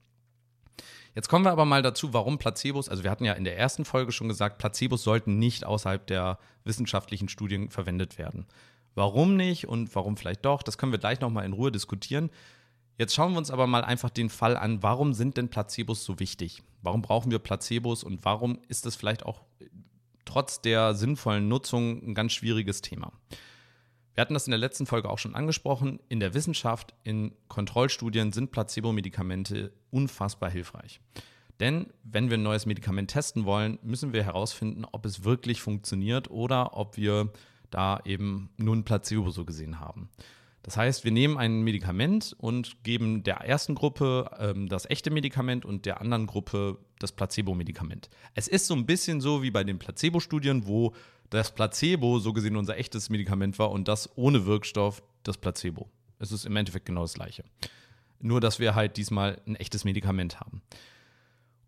Jetzt 1.15 1.29
kommen 1.29 1.45
wir 1.45 1.51
aber 1.51 1.65
mal 1.65 1.83
dazu, 1.83 2.13
warum 2.13 2.39
Placebos, 2.39 2.89
also 2.89 3.03
wir 3.03 3.11
hatten 3.11 3.25
ja 3.25 3.33
in 3.33 3.43
der 3.43 3.57
ersten 3.57 3.85
Folge 3.85 4.11
schon 4.11 4.27
gesagt, 4.27 4.57
Placebos 4.57 5.03
sollten 5.03 5.37
nicht 5.37 5.63
außerhalb 5.63 6.05
der 6.07 6.39
wissenschaftlichen 6.63 7.29
Studien 7.29 7.69
verwendet 7.69 8.17
werden. 8.17 8.47
Warum 8.95 9.35
nicht 9.35 9.67
und 9.67 9.93
warum 9.95 10.17
vielleicht 10.17 10.45
doch, 10.45 10.63
das 10.63 10.77
können 10.77 10.91
wir 10.91 10.99
gleich 10.99 11.19
nochmal 11.19 11.45
in 11.45 11.53
Ruhe 11.53 11.71
diskutieren. 11.71 12.31
Jetzt 12.97 13.13
schauen 13.13 13.31
wir 13.33 13.37
uns 13.39 13.51
aber 13.51 13.67
mal 13.67 13.83
einfach 13.83 14.09
den 14.09 14.29
Fall 14.29 14.57
an, 14.57 14.81
warum 14.81 15.13
sind 15.13 15.37
denn 15.37 15.49
Placebos 15.49 16.03
so 16.03 16.19
wichtig? 16.19 16.63
Warum 16.81 17.01
brauchen 17.01 17.31
wir 17.31 17.39
Placebos 17.39 18.03
und 18.03 18.25
warum 18.25 18.59
ist 18.67 18.85
das 18.85 18.95
vielleicht 18.95 19.25
auch 19.25 19.41
trotz 20.25 20.61
der 20.61 20.95
sinnvollen 20.95 21.47
Nutzung 21.47 22.03
ein 22.07 22.15
ganz 22.15 22.33
schwieriges 22.33 22.81
Thema? 22.81 23.11
Wir 24.15 24.21
hatten 24.21 24.33
das 24.33 24.47
in 24.47 24.51
der 24.51 24.59
letzten 24.59 24.85
Folge 24.85 25.09
auch 25.09 25.17
schon 25.17 25.35
angesprochen. 25.35 25.99
In 26.07 26.19
der 26.19 26.33
Wissenschaft, 26.33 26.93
in 27.03 27.33
Kontrollstudien 27.47 28.31
sind 28.31 28.51
Placebo-Medikamente 28.51 29.73
unfassbar 29.89 30.51
hilfreich. 30.51 31.01
Denn 31.59 31.87
wenn 32.03 32.29
wir 32.29 32.37
ein 32.37 32.43
neues 32.43 32.65
Medikament 32.65 33.11
testen 33.11 33.45
wollen, 33.45 33.79
müssen 33.81 34.13
wir 34.13 34.23
herausfinden, 34.23 34.85
ob 34.91 35.05
es 35.05 35.23
wirklich 35.23 35.61
funktioniert 35.61 36.29
oder 36.29 36.77
ob 36.77 36.97
wir 36.97 37.31
da 37.69 37.99
eben 38.05 38.49
nur 38.57 38.75
ein 38.75 38.83
Placebo 38.83 39.31
so 39.31 39.45
gesehen 39.45 39.79
haben. 39.79 40.09
Das 40.61 40.77
heißt, 40.77 41.03
wir 41.03 41.11
nehmen 41.11 41.37
ein 41.37 41.61
Medikament 41.61 42.35
und 42.37 42.83
geben 42.83 43.23
der 43.23 43.37
ersten 43.41 43.75
Gruppe 43.75 44.29
ähm, 44.39 44.69
das 44.69 44.89
echte 44.89 45.11
Medikament 45.11 45.65
und 45.65 45.85
der 45.85 45.99
anderen 45.99 46.25
Gruppe 46.25 46.77
das 46.99 47.11
Placebo-Medikament. 47.11 48.09
Es 48.33 48.47
ist 48.47 48.67
so 48.67 48.73
ein 48.73 48.85
bisschen 48.85 49.19
so 49.19 49.43
wie 49.43 49.51
bei 49.51 49.65
den 49.65 49.77
Placebo-Studien, 49.77 50.65
wo 50.65 50.93
das 51.33 51.53
Placebo 51.53 52.19
so 52.19 52.33
gesehen 52.33 52.55
unser 52.55 52.77
echtes 52.77 53.09
Medikament 53.09 53.57
war 53.59 53.71
und 53.71 53.87
das 53.87 54.09
ohne 54.15 54.45
Wirkstoff 54.45 55.03
das 55.23 55.37
Placebo. 55.37 55.89
Es 56.19 56.31
ist 56.31 56.45
im 56.45 56.55
Endeffekt 56.55 56.85
genau 56.85 57.01
das 57.01 57.13
gleiche. 57.13 57.43
Nur, 58.19 58.39
dass 58.39 58.59
wir 58.59 58.75
halt 58.75 58.97
diesmal 58.97 59.41
ein 59.45 59.55
echtes 59.55 59.83
Medikament 59.83 60.39
haben. 60.39 60.61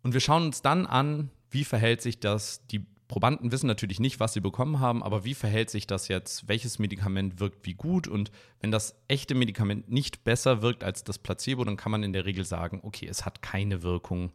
Und 0.02 0.14
wir 0.14 0.20
schauen 0.20 0.46
uns 0.46 0.62
dann 0.62 0.86
an, 0.86 1.30
wie 1.50 1.64
verhält 1.64 2.00
sich 2.00 2.20
das. 2.20 2.66
Die 2.68 2.86
Probanden 3.08 3.52
wissen 3.52 3.66
natürlich 3.66 4.00
nicht, 4.00 4.20
was 4.20 4.32
sie 4.32 4.40
bekommen 4.40 4.80
haben, 4.80 5.02
aber 5.02 5.24
wie 5.24 5.34
verhält 5.34 5.70
sich 5.70 5.86
das 5.86 6.08
jetzt? 6.08 6.48
Welches 6.48 6.78
Medikament 6.78 7.40
wirkt 7.40 7.66
wie 7.66 7.74
gut? 7.74 8.08
Und 8.08 8.30
wenn 8.60 8.70
das 8.70 8.96
echte 9.08 9.34
Medikament 9.34 9.90
nicht 9.90 10.24
besser 10.24 10.62
wirkt 10.62 10.82
als 10.82 11.04
das 11.04 11.18
Placebo, 11.18 11.64
dann 11.64 11.76
kann 11.76 11.92
man 11.92 12.02
in 12.02 12.12
der 12.12 12.24
Regel 12.24 12.44
sagen, 12.44 12.80
okay, 12.82 13.06
es 13.06 13.24
hat 13.24 13.42
keine 13.42 13.82
Wirkung, 13.82 14.32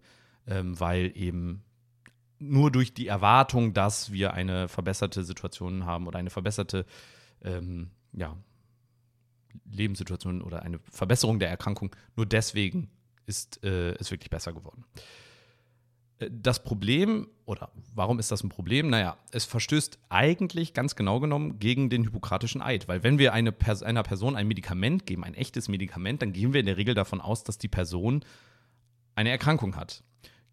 ähm, 0.48 0.80
weil 0.80 1.12
eben 1.16 1.64
nur 2.42 2.72
durch 2.72 2.94
die 2.94 3.08
Erwartung, 3.08 3.74
dass 3.74 4.12
wir 4.12 4.34
eine 4.34 4.68
verbesserte 4.68 5.24
Situation 5.24 5.86
haben 5.86 6.08
oder 6.08 6.20
eine 6.20 6.30
verbesserte 6.30 6.86
ähm, 7.44 7.92
ja, 8.14 8.36
Lebenssituation 9.70 10.42
oder 10.42 10.64
eine 10.64 10.80
Verbesserung 10.90 11.40
der 11.40 11.50
Erkrankung, 11.50 11.96
nur 12.16 12.26
deswegen 12.26 12.90
ist 13.26 13.64
äh, 13.64 13.94
es 13.94 14.12
wirklich 14.12 14.30
besser 14.30 14.54
geworden. 14.54 14.86
Äh, 16.20 16.30
das 16.32 16.64
Problem, 16.64 17.28
oder 17.46 17.72
warum 17.94 18.20
ist 18.20 18.32
das 18.32 18.44
ein 18.44 18.50
Problem? 18.50 18.90
Naja, 18.90 19.18
es 19.32 19.46
verstößt 19.46 20.00
eigentlich 20.10 20.74
ganz 20.74 20.96
genau 20.96 21.20
genommen 21.20 21.60
gegen 21.60 21.90
den 21.90 22.06
hypokratischen 22.06 22.62
Eid. 22.62 22.88
Weil 22.88 23.04
wenn 23.04 23.20
wir 23.20 23.34
eine 23.34 23.52
Pers 23.52 23.84
einer 23.84 24.04
Person 24.04 24.36
ein 24.36 24.48
Medikament 24.48 25.06
geben, 25.06 25.24
ein 25.24 25.36
echtes 25.36 25.68
Medikament, 25.70 26.22
dann 26.22 26.34
gehen 26.34 26.54
wir 26.54 26.60
in 26.60 26.66
der 26.66 26.78
Regel 26.78 26.96
davon 26.96 27.22
aus, 27.22 27.44
dass 27.44 27.58
die 27.58 27.68
Person 27.68 28.24
eine 29.16 29.30
Erkrankung 29.30 29.76
hat. 29.76 30.04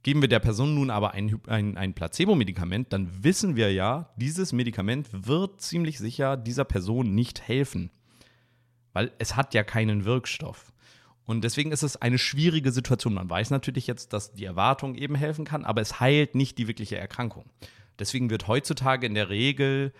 Geben 0.08 0.22
wir 0.22 0.28
der 0.30 0.38
Person 0.38 0.74
nun 0.74 0.88
aber 0.88 1.12
ein, 1.12 1.38
ein, 1.48 1.76
ein 1.76 1.92
Placebo-Medikament, 1.92 2.94
dann 2.94 3.10
wissen 3.22 3.56
wir 3.56 3.70
ja, 3.74 4.08
dieses 4.16 4.54
Medikament 4.54 5.06
wird 5.12 5.60
ziemlich 5.60 5.98
sicher 5.98 6.38
dieser 6.38 6.64
Person 6.64 7.14
nicht 7.14 7.46
helfen. 7.46 7.90
Weil 8.94 9.12
es 9.18 9.36
hat 9.36 9.52
ja 9.52 9.64
keinen 9.64 10.06
Wirkstoff. 10.06 10.72
Und 11.26 11.44
deswegen 11.44 11.72
ist 11.72 11.82
es 11.82 12.00
eine 12.00 12.16
schwierige 12.16 12.72
Situation. 12.72 13.12
Man 13.12 13.28
weiß 13.28 13.50
natürlich 13.50 13.86
jetzt, 13.86 14.14
dass 14.14 14.32
die 14.32 14.46
Erwartung 14.46 14.94
eben 14.94 15.14
helfen 15.14 15.44
kann, 15.44 15.66
aber 15.66 15.82
es 15.82 16.00
heilt 16.00 16.34
nicht 16.34 16.56
die 16.56 16.68
wirkliche 16.68 16.96
Erkrankung. 16.96 17.44
Deswegen 17.98 18.30
wird 18.30 18.48
heutzutage 18.48 19.06
in 19.06 19.12
der 19.12 19.28
Regel 19.28 19.92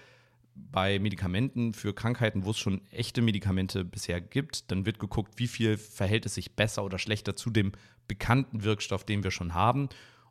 bei 0.70 0.98
Medikamenten 0.98 1.72
für 1.72 1.94
Krankheiten, 1.94 2.44
wo 2.44 2.50
es 2.50 2.58
schon 2.58 2.80
echte 2.90 3.22
Medikamente 3.22 3.84
bisher 3.84 4.20
gibt, 4.20 4.70
dann 4.70 4.86
wird 4.86 4.98
geguckt, 4.98 5.34
wie 5.36 5.48
viel 5.48 5.76
verhält 5.76 6.26
es 6.26 6.34
sich 6.34 6.56
besser 6.56 6.84
oder 6.84 6.98
schlechter 6.98 7.36
zu 7.36 7.50
dem 7.50 7.72
bekannten 8.06 8.64
Wirkstoff, 8.64 9.04
den 9.04 9.24
wir 9.24 9.30
schon 9.30 9.54
haben. 9.54 9.88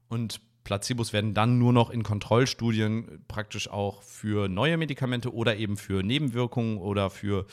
Und 0.10 0.42
Placebos 0.64 1.14
werden 1.14 1.34
dann 1.34 1.60
nur 1.60 1.72
noch 1.72 1.90
in 1.90 2.04
Kontrollstudien 2.04 3.24
praktisch 3.28 3.70
auch 3.70 4.02
für 4.04 4.50
neue 4.50 4.78
Medikamente 4.78 5.34
oder 5.34 5.56
eben 5.56 5.78
für 5.78 6.04
Nebenwirkungen 6.04 6.78
oder 6.78 7.10
für, 7.10 7.46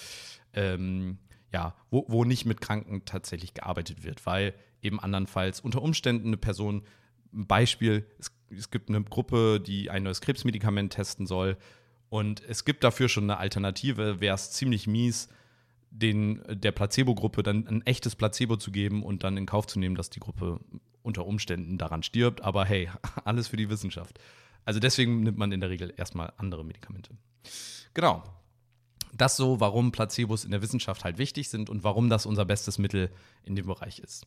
ähm, 0.53 1.19
ja, 1.53 1.77
wo, 1.91 2.05
wo 2.09 2.25
nicht 2.25 2.45
mit 2.45 2.61
Kranken 2.61 3.05
tatsächlich 3.05 3.55
gearbeitet 3.55 4.03
wird, 4.03 4.27
weil 4.27 4.53
eben 4.83 4.99
andernfalls 4.99 5.61
unter 5.61 5.81
Umständen 5.81 6.29
eine 6.29 6.37
Person, 6.37 6.83
ein 7.33 7.47
Beispiel, 7.47 8.05
es, 8.19 8.33
es 8.51 8.71
gibt 8.71 8.89
eine 8.89 9.03
Gruppe, 9.05 9.61
die 9.61 9.91
ein 9.91 10.03
neues 10.03 10.21
Krebsmedikament 10.21 10.93
testen 10.93 11.27
soll 11.27 11.57
und 12.15 12.45
es 12.49 12.65
gibt 12.65 12.85
dafür 12.85 13.09
schon 13.09 13.25
eine 13.25 13.39
Alternative, 13.39 14.21
wäre 14.21 14.37
es 14.37 14.53
ziemlich 14.53 14.87
mies, 14.87 15.29
den, 15.91 16.41
der 16.49 16.71
Placebo-Gruppe 16.71 17.43
dann 17.43 17.67
ein 17.67 17.85
echtes 17.87 18.15
Placebo 18.15 18.57
zu 18.57 18.71
geben 18.71 19.03
und 19.03 19.25
dann 19.25 19.37
in 19.37 19.47
Kauf 19.47 19.67
zu 19.67 19.81
nehmen, 19.81 19.97
dass 19.97 20.11
die 20.11 20.21
Gruppe 20.21 20.61
unter 21.03 21.27
Umständen 21.27 21.77
daran 21.77 22.05
stirbt. 22.05 22.43
Aber 22.43 22.65
hey, 22.67 22.89
alles 23.25 23.49
für 23.49 23.57
die 23.57 23.69
Wissenschaft. 23.69 24.21
Also 24.65 24.79
deswegen 24.79 25.25
nimmt 25.25 25.39
man 25.39 25.51
in 25.51 25.59
der 25.59 25.71
Regel 25.71 25.93
erstmal 25.97 26.33
andere 26.37 26.65
Medikamente. 26.65 27.11
Genau. 27.95 28.23
Das 29.13 29.37
so, 29.37 29.59
warum 29.59 29.91
Placebos 29.91 30.45
in 30.45 30.53
der 30.53 30.63
Wissenschaft 30.63 31.03
halt 31.03 31.19
wichtig 31.19 31.49
sind 31.49 31.69
und 31.69 31.83
warum 31.83 32.09
das 32.11 32.27
unser 32.27 32.45
bestes 32.45 32.79
Mittel 32.79 33.11
in 33.43 33.57
dem 33.57 33.67
Bereich 33.67 33.99
ist. 33.99 34.25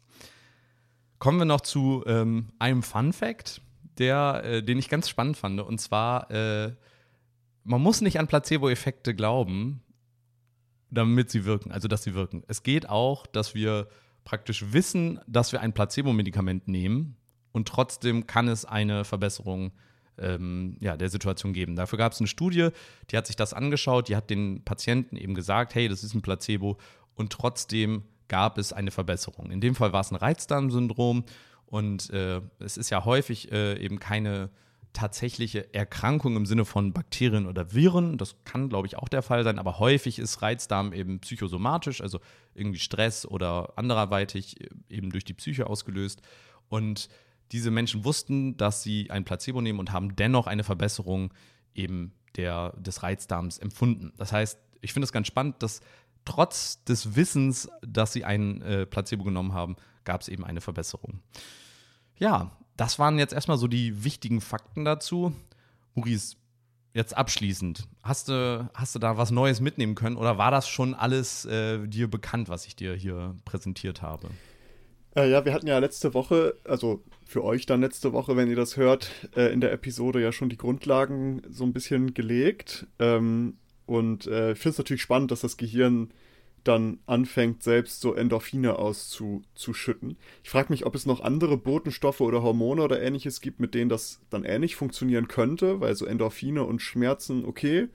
Kommen 1.20 1.39
wir 1.39 1.46
noch 1.46 1.62
zu 1.62 2.03
ähm, 2.06 2.50
einem 2.60 2.84
Fun 2.84 3.13
Fact, 3.13 3.62
der, 3.98 4.41
äh, 4.44 4.62
den 4.62 4.77
ich 4.77 4.89
ganz 4.89 5.08
spannend 5.08 5.38
fand. 5.38 5.62
Und 5.62 5.79
zwar, 5.79 6.29
äh, 6.32 6.74
man 7.67 7.81
muss 7.81 8.01
nicht 8.01 8.17
an 8.19 8.27
Placebo-Effekte 8.27 9.13
glauben, 9.13 9.81
damit 10.89 11.29
sie 11.29 11.43
wirken, 11.43 11.71
also 11.71 11.89
dass 11.89 12.03
sie 12.03 12.15
wirken. 12.15 12.43
Es 12.47 12.63
geht 12.63 12.88
auch, 12.88 13.27
dass 13.27 13.55
wir 13.55 13.89
praktisch 14.24 14.71
wissen, 14.71 15.19
dass 15.27 15.51
wir 15.51 15.59
ein 15.59 15.74
Placebo-Medikament 15.74 16.69
nehmen 16.69 17.17
und 17.51 17.67
trotzdem 17.67 18.25
kann 18.25 18.47
es 18.47 18.63
eine 18.63 19.03
Verbesserung 19.03 19.74
ähm, 20.17 20.77
ja, 20.79 20.95
der 20.95 21.09
Situation 21.09 21.51
geben. 21.51 21.75
Dafür 21.75 21.97
gab 21.97 22.13
es 22.13 22.21
eine 22.21 22.29
Studie, 22.29 22.69
die 23.12 23.17
hat 23.17 23.27
sich 23.27 23.36
das 23.36 23.53
angeschaut, 23.53 24.07
die 24.07 24.15
hat 24.15 24.29
den 24.29 24.63
Patienten 24.63 25.17
eben 25.17 25.36
gesagt, 25.36 25.75
hey, 25.75 25.89
das 25.89 26.05
ist 26.05 26.13
ein 26.13 26.21
Placebo 26.21 26.77
und 27.15 27.33
trotzdem 27.33 28.03
gab 28.29 28.57
es 28.57 28.71
eine 28.71 28.91
Verbesserung. 28.91 29.51
In 29.51 29.59
dem 29.59 29.75
Fall 29.75 29.91
war 29.91 30.01
es 30.01 30.12
ein 30.12 30.15
Reizdarmsyndrom 30.15 31.25
und 31.65 32.09
äh, 32.12 32.41
es 32.59 32.77
ist 32.77 32.89
ja 32.91 33.03
häufig 33.03 33.51
äh, 33.51 33.77
eben 33.77 34.00
keine 34.00 34.51
tatsächliche 34.98 35.75
Erkrankung 35.75 36.36
im 36.36 36.48
Sinne 36.48 36.66
von 36.66 36.92
Bakterien 36.92 37.46
oder 37.46 37.72
Viren. 37.72 38.18
Das 38.18 38.36
kann, 38.46 38.68
glaube 38.68 38.88
ich, 38.88 38.98
auch 38.98 39.08
der 39.08 39.22
Fall 39.22 39.44
sein, 39.44 39.60
aber 39.60 39.77
häufig 39.77 40.18
ist 40.18 40.42
Reizdarm 40.42 40.92
eben 40.92 41.20
psychosomatisch, 41.20 42.01
also 42.01 42.20
irgendwie 42.56 42.80
Stress 42.80 43.27
oder 43.27 43.74
anderweitig 43.75 44.60
äh, 44.60 44.70
eben 44.89 45.12
durch 45.12 45.24
die 45.24 45.36
Psyche 45.36 45.68
ausgelöst. 45.68 46.24
Und 46.68 47.10
diese 47.51 47.70
Menschen 47.70 48.06
wussten, 48.06 48.58
dass 48.58 48.82
sie 48.82 49.12
ein 49.12 49.24
Placebo 49.24 49.62
nehmen 49.62 49.80
und 49.80 49.92
haben 49.92 50.16
dennoch 50.16 50.48
eine 50.48 50.63
Verbesserung 50.63 51.32
eben 51.75 52.12
der, 52.36 52.74
des 52.77 53.04
Reizdarms 53.04 53.60
empfunden. 53.60 54.13
Das 54.18 54.32
heißt, 54.32 54.58
ich 54.82 54.94
finde 54.94 55.06
es 55.06 55.12
ganz 55.12 55.27
spannend, 55.27 55.62
dass 55.62 55.82
trotz 56.25 56.84
des 56.86 57.16
Wissens, 57.16 57.70
dass 57.82 58.13
sie 58.13 58.25
ein 58.25 58.63
äh, 58.63 58.88
Placebo 58.88 59.24
genommen 59.24 59.54
haben, 59.54 59.75
gab 60.06 60.22
es 60.22 60.27
eben 60.27 60.44
eine 60.44 60.60
Verbesserung. 60.60 61.20
Ja, 62.18 62.58
das 62.77 63.00
waren 63.00 63.19
jetzt 63.19 63.34
erstmal 63.34 63.57
so 63.57 63.67
die 63.67 64.03
wichtigen 64.03 64.39
Fakten 64.39 64.86
dazu. 64.86 65.34
Maurice, 65.96 66.38
jetzt 66.93 67.17
abschließend, 67.17 67.88
hast 68.03 68.29
du, 68.29 68.69
hast 68.74 68.96
du 68.96 69.00
da 69.00 69.17
was 69.17 69.31
Neues 69.31 69.62
mitnehmen 69.62 69.96
können 69.96 70.15
oder 70.15 70.38
war 70.38 70.51
das 70.51 70.69
schon 70.69 70.93
alles 70.93 71.46
äh, 71.46 71.86
dir 71.88 72.10
bekannt, 72.10 72.50
was 72.50 72.65
ich 72.65 72.75
dir 72.75 72.93
hier 72.93 73.36
präsentiert 73.46 74.01
habe? 74.01 74.29
Äh, 75.15 75.29
ja, 75.31 75.43
wir 75.46 75.53
hatten 75.53 75.67
ja 75.67 75.79
letzte 75.79 76.13
Woche, 76.13 76.55
also 76.63 77.03
für 77.25 77.43
euch 77.43 77.65
dann 77.65 77.81
letzte 77.81 78.13
Woche, 78.13 78.38
wenn 78.38 78.50
ihr 78.50 78.55
das 78.55 78.77
hört, 78.77 79.10
äh, 79.36 79.51
in 79.51 79.62
der 79.62 79.72
Episode 79.74 80.22
ja 80.22 80.31
schon 80.31 80.50
die 80.50 80.57
Grundlagen 80.57 81.41
so 81.50 81.63
ein 81.63 81.74
bisschen 81.74 82.13
gelegt. 82.13 82.88
Ähm, 83.00 83.57
und 83.86 84.27
äh, 84.27 84.51
ich 84.51 84.60
finde 84.60 84.74
es 84.74 84.77
natürlich 84.77 85.01
spannend, 85.01 85.31
dass 85.31 85.41
das 85.41 85.57
Gehirn 85.57 86.12
dann 86.67 87.00
anfängt, 87.05 87.63
selbst 87.63 88.01
so 88.01 88.13
Endorphine 88.13 88.77
auszuschütten. 88.77 90.17
Ich 90.43 90.50
frage 90.50 90.71
mich, 90.71 90.86
ob 90.86 90.95
es 90.95 91.05
noch 91.05 91.21
andere 91.21 91.57
Botenstoffe 91.57 92.21
oder 92.21 92.43
Hormone 92.43 92.83
oder 92.83 93.01
ähnliches 93.01 93.41
gibt, 93.41 93.59
mit 93.59 93.74
denen 93.74 93.89
das 93.89 94.19
dann 94.29 94.43
ähnlich 94.43 94.75
funktionieren 94.75 95.27
könnte, 95.27 95.79
weil 95.79 95.95
so 95.95 96.05
Endorphine 96.05 96.63
und 96.63 96.81
Schmerzen, 96.81 97.45
okay, 97.45 97.88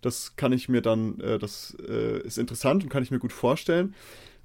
das 0.00 0.36
kann 0.36 0.52
ich 0.52 0.68
mir 0.68 0.82
dann, 0.82 1.20
äh, 1.20 1.38
das 1.38 1.76
äh, 1.86 2.20
ist 2.20 2.38
interessant 2.38 2.82
und 2.82 2.88
kann 2.88 3.02
ich 3.02 3.10
mir 3.10 3.18
gut 3.18 3.32
vorstellen. 3.32 3.94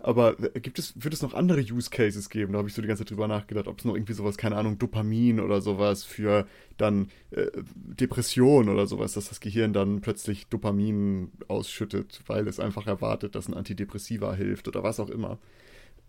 Aber 0.06 0.36
gibt 0.36 0.78
es, 0.78 0.94
wird 1.04 1.16
es 1.16 1.24
noch 1.24 1.34
andere 1.34 1.62
Use 1.62 1.90
Cases 1.90 2.30
geben? 2.30 2.54
Da 2.54 2.60
habe 2.60 2.70
ich 2.70 2.76
so 2.76 2.82
die 2.84 2.88
ganze 2.88 3.04
Zeit 3.04 3.10
drüber 3.10 3.28
nachgedacht, 3.28 3.68
ob 3.68 3.80
es 3.80 3.86
noch 3.86 3.96
irgendwie 3.96 4.14
sowas, 4.14 4.38
keine 4.38 4.56
Ahnung, 4.56 4.78
Dopamin 4.78 5.40
oder 5.40 5.62
sowas 5.62 6.04
für 6.04 6.46
dann 6.78 7.10
äh, 7.32 7.48
Depression 7.74 8.70
oder 8.70 8.86
sowas, 8.86 9.14
dass 9.14 9.30
das 9.30 9.40
Gehirn 9.40 9.74
dann 9.74 10.02
plötzlich 10.02 10.46
Dopamin 10.46 11.32
ausschüttet, 11.48 12.22
weil 12.28 12.48
es 12.48 12.60
einfach 12.60 12.86
erwartet, 12.86 13.34
dass 13.34 13.48
ein 13.48 13.56
Antidepressiva 13.56 14.36
hilft 14.36 14.68
oder 14.68 14.84
was 14.84 15.00
auch 15.00 15.10
immer. 15.10 15.40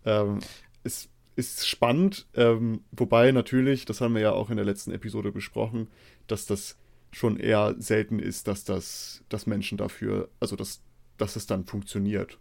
Ähm, 0.05 0.41
ist, 0.83 1.09
ist 1.35 1.67
spannend, 1.67 2.27
ähm, 2.35 2.81
wobei 2.91 3.31
natürlich, 3.31 3.85
das 3.85 3.99
haben 3.99 4.13
wir 4.13 4.21
ja 4.21 4.31
auch 4.31 4.51
in 4.51 4.57
der 4.57 4.65
letzten 4.65 4.91
Episode 4.91 5.31
besprochen, 5.31 5.87
dass 6.27 6.45
das 6.45 6.77
schon 7.11 7.39
eher 7.39 7.73
selten 7.79 8.19
ist, 8.19 8.47
dass 8.47 8.63
das, 8.63 9.23
dass 9.27 9.47
Menschen 9.47 9.75
dafür, 9.75 10.29
also 10.39 10.55
dass, 10.55 10.83
dass 11.17 11.35
es 11.35 11.47
dann 11.47 11.65
funktioniert. 11.65 12.37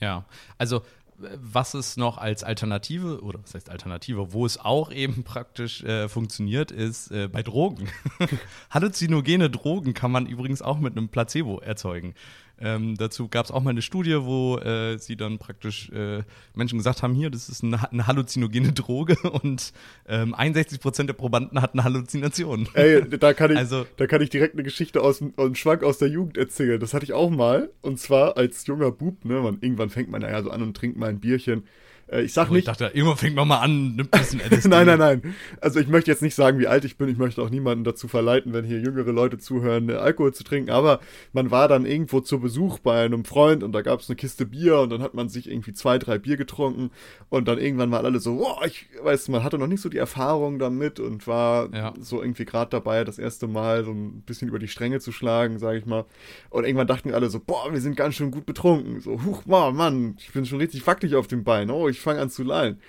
Ja, 0.00 0.24
also 0.58 0.82
was 1.18 1.74
es 1.74 1.96
noch 1.96 2.18
als 2.18 2.44
Alternative, 2.44 3.22
oder 3.22 3.40
was 3.42 3.54
heißt 3.54 3.70
Alternative, 3.70 4.32
wo 4.32 4.44
es 4.44 4.58
auch 4.58 4.92
eben 4.92 5.24
praktisch 5.24 5.82
äh, 5.82 6.08
funktioniert, 6.08 6.70
ist 6.70 7.10
äh, 7.10 7.28
bei 7.28 7.42
Drogen. 7.42 7.88
Halluzinogene 8.70 9.50
Drogen 9.50 9.94
kann 9.94 10.10
man 10.10 10.26
übrigens 10.26 10.62
auch 10.62 10.78
mit 10.78 10.96
einem 10.96 11.08
Placebo 11.08 11.58
erzeugen. 11.58 12.14
Ähm, 12.58 12.96
dazu 12.96 13.28
gab 13.28 13.44
es 13.44 13.50
auch 13.50 13.62
mal 13.62 13.70
eine 13.70 13.82
Studie, 13.82 14.16
wo 14.22 14.56
äh, 14.58 14.98
sie 14.98 15.16
dann 15.16 15.38
praktisch 15.38 15.90
äh, 15.90 16.22
Menschen 16.54 16.78
gesagt 16.78 17.02
haben, 17.02 17.14
hier, 17.14 17.28
das 17.28 17.48
ist 17.48 17.62
eine, 17.62 17.90
eine 17.90 18.06
halluzinogene 18.06 18.72
Droge 18.72 19.16
und 19.42 19.72
ähm, 20.08 20.34
61 20.34 20.80
Prozent 20.80 21.08
der 21.08 21.14
Probanden 21.14 21.60
hatten 21.60 21.84
Halluzinationen. 21.84 22.68
Ey, 22.72 23.02
da 23.18 23.34
kann 23.34 23.50
ich, 23.50 23.58
also, 23.58 23.86
da 23.96 24.06
kann 24.06 24.22
ich 24.22 24.30
direkt 24.30 24.54
eine 24.54 24.62
Geschichte 24.62 25.02
aus, 25.02 25.22
aus 25.36 25.46
dem 25.46 25.54
Schwank 25.54 25.82
aus 25.82 25.98
der 25.98 26.08
Jugend 26.08 26.38
erzählen. 26.38 26.80
Das 26.80 26.94
hatte 26.94 27.04
ich 27.04 27.12
auch 27.12 27.30
mal 27.30 27.70
und 27.82 28.00
zwar 28.00 28.36
als 28.36 28.66
junger 28.66 28.90
Bub, 28.90 29.24
ne, 29.24 29.40
man, 29.40 29.58
irgendwann 29.60 29.90
fängt 29.90 30.10
man 30.10 30.22
ja 30.22 30.42
so 30.42 30.50
an 30.50 30.62
und 30.62 30.76
trinkt 30.76 30.96
mal 30.96 31.10
ein 31.10 31.20
Bierchen 31.20 31.64
ich 32.08 32.32
sag 32.32 32.50
oh, 32.50 32.52
nicht. 32.52 32.60
Ich 32.60 32.66
dachte, 32.66 32.90
irgendwann 32.94 33.16
fängt 33.16 33.34
man 33.34 33.48
mal 33.48 33.58
an, 33.58 33.96
nimmt 33.96 34.14
ein 34.14 34.20
bisschen 34.20 34.40
LSD. 34.50 34.68
nein, 34.68 34.86
nein, 34.86 34.98
nein. 34.98 35.34
Also 35.60 35.80
ich 35.80 35.88
möchte 35.88 36.10
jetzt 36.10 36.22
nicht 36.22 36.36
sagen, 36.36 36.58
wie 36.60 36.68
alt 36.68 36.84
ich 36.84 36.96
bin. 36.96 37.08
Ich 37.08 37.18
möchte 37.18 37.42
auch 37.42 37.50
niemanden 37.50 37.82
dazu 37.82 38.06
verleiten, 38.06 38.52
wenn 38.52 38.64
hier 38.64 38.78
jüngere 38.78 39.12
Leute 39.12 39.38
zuhören, 39.38 39.88
äh, 39.88 39.94
Alkohol 39.94 40.32
zu 40.32 40.44
trinken. 40.44 40.70
Aber 40.70 41.00
man 41.32 41.50
war 41.50 41.66
dann 41.66 41.84
irgendwo 41.84 42.20
zu 42.20 42.38
Besuch 42.38 42.78
bei 42.78 43.04
einem 43.04 43.24
Freund 43.24 43.64
und 43.64 43.72
da 43.72 43.82
gab 43.82 44.00
es 44.00 44.08
eine 44.08 44.16
Kiste 44.16 44.46
Bier 44.46 44.78
und 44.78 44.90
dann 44.90 45.02
hat 45.02 45.14
man 45.14 45.28
sich 45.28 45.50
irgendwie 45.50 45.72
zwei, 45.72 45.98
drei 45.98 46.18
Bier 46.18 46.36
getrunken 46.36 46.90
und 47.28 47.48
dann 47.48 47.58
irgendwann 47.58 47.90
waren 47.90 48.06
alle 48.06 48.20
so, 48.20 48.36
boah, 48.36 48.64
ich 48.64 48.86
weiß, 49.02 49.28
man 49.28 49.42
hatte 49.42 49.58
noch 49.58 49.66
nicht 49.66 49.80
so 49.80 49.88
die 49.88 49.98
Erfahrung 49.98 50.60
damit 50.60 51.00
und 51.00 51.26
war 51.26 51.74
ja. 51.74 51.92
so 51.98 52.22
irgendwie 52.22 52.44
gerade 52.44 52.70
dabei, 52.70 53.02
das 53.02 53.18
erste 53.18 53.48
Mal 53.48 53.84
so 53.84 53.90
ein 53.90 54.22
bisschen 54.22 54.48
über 54.48 54.60
die 54.60 54.68
Stränge 54.68 55.00
zu 55.00 55.10
schlagen, 55.10 55.58
sage 55.58 55.78
ich 55.78 55.86
mal. 55.86 56.04
Und 56.50 56.64
irgendwann 56.64 56.86
dachten 56.86 57.12
alle 57.12 57.30
so, 57.30 57.40
boah, 57.40 57.72
wir 57.72 57.80
sind 57.80 57.96
ganz 57.96 58.14
schön 58.14 58.30
gut 58.30 58.46
betrunken. 58.46 59.00
So, 59.00 59.24
huch, 59.24 59.44
Mann, 59.46 60.16
ich 60.18 60.32
bin 60.32 60.46
schon 60.46 60.58
richtig 60.58 60.86
wackelig 60.86 61.16
auf 61.16 61.26
dem 61.26 61.42
Bein. 61.42 61.70
Oh, 61.70 61.88
ich 61.88 61.95
fange 62.00 62.20
an 62.20 62.30
zu 62.30 62.42
lallen. 62.42 62.80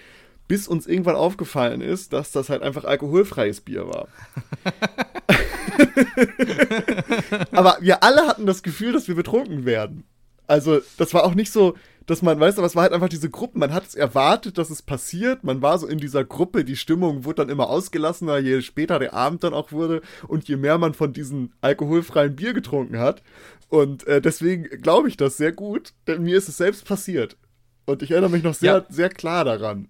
Bis 0.47 0.67
uns 0.67 0.87
irgendwann 0.87 1.15
aufgefallen 1.15 1.81
ist, 1.81 2.13
dass 2.13 2.31
das 2.31 2.49
halt 2.49 2.63
einfach 2.63 2.85
alkoholfreies 2.85 3.61
Bier 3.61 3.87
war. 3.87 4.07
Aber 7.51 7.77
wir 7.81 8.03
alle 8.03 8.27
hatten 8.27 8.45
das 8.45 8.63
Gefühl, 8.63 8.93
dass 8.93 9.07
wir 9.07 9.15
betrunken 9.15 9.65
werden. 9.65 10.05
Also, 10.47 10.79
das 10.97 11.13
war 11.13 11.25
auch 11.25 11.35
nicht 11.35 11.51
so, 11.51 11.75
dass 12.07 12.21
man, 12.21 12.39
weißt 12.39 12.57
du, 12.57 12.61
was 12.61 12.75
war 12.75 12.83
halt 12.83 12.93
einfach 12.93 13.09
diese 13.09 13.29
Gruppe, 13.29 13.59
man 13.59 13.73
hat 13.73 13.85
es 13.85 13.93
erwartet, 13.93 14.57
dass 14.57 14.69
es 14.69 14.81
passiert, 14.81 15.43
man 15.43 15.61
war 15.61 15.77
so 15.77 15.87
in 15.87 15.97
dieser 15.97 16.23
Gruppe, 16.23 16.63
die 16.63 16.77
Stimmung 16.77 17.25
wurde 17.25 17.43
dann 17.43 17.49
immer 17.49 17.69
ausgelassener, 17.69 18.37
je 18.37 18.61
später 18.61 18.97
der 18.97 19.13
Abend 19.13 19.43
dann 19.43 19.53
auch 19.53 19.73
wurde 19.73 20.01
und 20.27 20.47
je 20.47 20.55
mehr 20.55 20.77
man 20.77 20.93
von 20.93 21.11
diesem 21.11 21.51
alkoholfreien 21.59 22.35
Bier 22.35 22.53
getrunken 22.53 22.97
hat. 22.97 23.21
Und 23.67 24.07
äh, 24.07 24.21
deswegen 24.21 24.63
glaube 24.81 25.09
ich 25.09 25.17
das 25.17 25.35
sehr 25.35 25.51
gut, 25.51 25.93
denn 26.07 26.23
mir 26.23 26.37
ist 26.37 26.47
es 26.47 26.55
selbst 26.55 26.85
passiert. 26.85 27.35
Und 27.87 28.03
ich 28.03 28.11
erinnere 28.11 28.29
mich 28.29 28.43
noch 28.43 28.53
sehr, 28.53 28.73
ja. 28.73 28.85
sehr 28.89 29.09
klar 29.09 29.45
daran. 29.45 29.87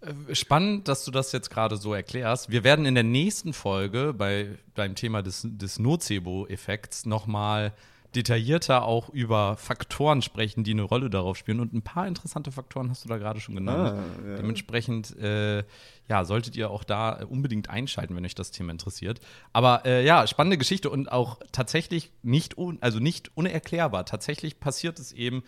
Äh, 0.00 0.34
spannend, 0.34 0.88
dass 0.88 1.04
du 1.04 1.10
das 1.10 1.32
jetzt 1.32 1.50
gerade 1.50 1.76
so 1.76 1.92
erklärst. 1.92 2.50
Wir 2.50 2.64
werden 2.64 2.86
in 2.86 2.94
der 2.94 3.04
nächsten 3.04 3.52
Folge 3.52 4.14
bei, 4.16 4.56
beim 4.74 4.94
Thema 4.94 5.22
des, 5.22 5.42
des 5.44 5.78
Nocebo-Effekts 5.78 7.04
nochmal 7.04 7.74
detaillierter 8.16 8.84
auch 8.84 9.10
über 9.10 9.56
Faktoren 9.58 10.22
sprechen, 10.22 10.64
die 10.64 10.70
eine 10.70 10.82
Rolle 10.82 11.10
darauf 11.10 11.36
spielen. 11.36 11.60
Und 11.60 11.74
ein 11.74 11.82
paar 11.82 12.08
interessante 12.08 12.52
Faktoren 12.52 12.88
hast 12.88 13.04
du 13.04 13.08
da 13.10 13.18
gerade 13.18 13.38
schon 13.38 13.56
genannt. 13.56 13.98
Ah, 13.98 14.26
ja. 14.26 14.36
Dementsprechend, 14.36 15.14
äh, 15.18 15.64
ja, 16.08 16.24
solltet 16.24 16.56
ihr 16.56 16.70
auch 16.70 16.84
da 16.84 17.22
unbedingt 17.24 17.68
einschalten, 17.68 18.16
wenn 18.16 18.24
euch 18.24 18.34
das 18.34 18.50
Thema 18.50 18.72
interessiert. 18.72 19.20
Aber 19.52 19.84
äh, 19.84 20.06
ja, 20.06 20.26
spannende 20.26 20.56
Geschichte 20.56 20.88
und 20.88 21.12
auch 21.12 21.38
tatsächlich 21.52 22.12
nicht, 22.22 22.56
also 22.80 22.98
nicht 22.98 23.30
unerklärbar. 23.36 24.06
Tatsächlich 24.06 24.58
passiert 24.58 24.98
es 24.98 25.12
eben 25.12 25.42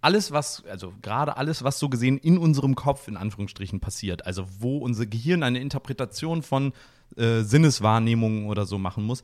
alles, 0.00 0.32
was, 0.32 0.64
also 0.66 0.94
gerade 1.02 1.36
alles, 1.36 1.62
was 1.62 1.78
so 1.78 1.88
gesehen 1.88 2.18
in 2.18 2.38
unserem 2.38 2.74
Kopf 2.74 3.08
in 3.08 3.16
Anführungsstrichen 3.16 3.80
passiert, 3.80 4.26
also 4.26 4.46
wo 4.58 4.78
unser 4.78 5.06
Gehirn 5.06 5.42
eine 5.42 5.60
Interpretation 5.60 6.42
von 6.42 6.72
äh, 7.16 7.42
Sinneswahrnehmungen 7.42 8.46
oder 8.46 8.66
so 8.66 8.78
machen 8.78 9.04
muss, 9.04 9.22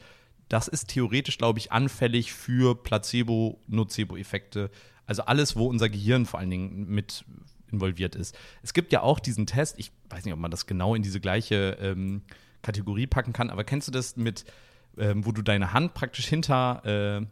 das 0.49 0.69
ist 0.69 0.89
theoretisch, 0.89 1.39
glaube 1.39 1.59
ich, 1.59 1.73
anfällig 1.73 2.33
für 2.33 2.75
Placebo-Nocebo-Effekte. 2.81 4.71
Also 5.07 5.23
alles, 5.23 5.57
wo 5.57 5.67
unser 5.67 5.89
Gehirn 5.89 6.27
vor 6.27 6.41
allen 6.41 6.51
Dingen 6.51 6.87
mit 6.89 7.25
involviert 7.71 8.15
ist. 8.15 8.37
Es 8.63 8.73
gibt 8.73 8.93
ja 8.93 9.03
auch 9.03 9.19
diesen 9.19 9.47
Test, 9.47 9.77
ich 9.79 9.91
weiß 10.09 10.25
nicht, 10.25 10.35
ob 10.35 10.41
man 10.41 10.51
das 10.51 10.67
genau 10.67 10.95
in 10.95 11.03
diese 11.03 11.21
gleiche 11.21 11.77
ähm, 11.81 12.23
Kategorie 12.63 13.07
packen 13.07 13.33
kann, 13.33 13.51
aber 13.51 13.65
kennst 13.65 13.89
du 13.89 13.93
das 13.93 14.17
mit, 14.17 14.45
ähm, 14.99 15.27
wo 15.27 15.33
du 15.33 15.43
deine 15.43 15.73
Hand 15.73 15.95
praktisch 15.95 16.27
hinter, 16.27 16.85
äh, 16.85 17.27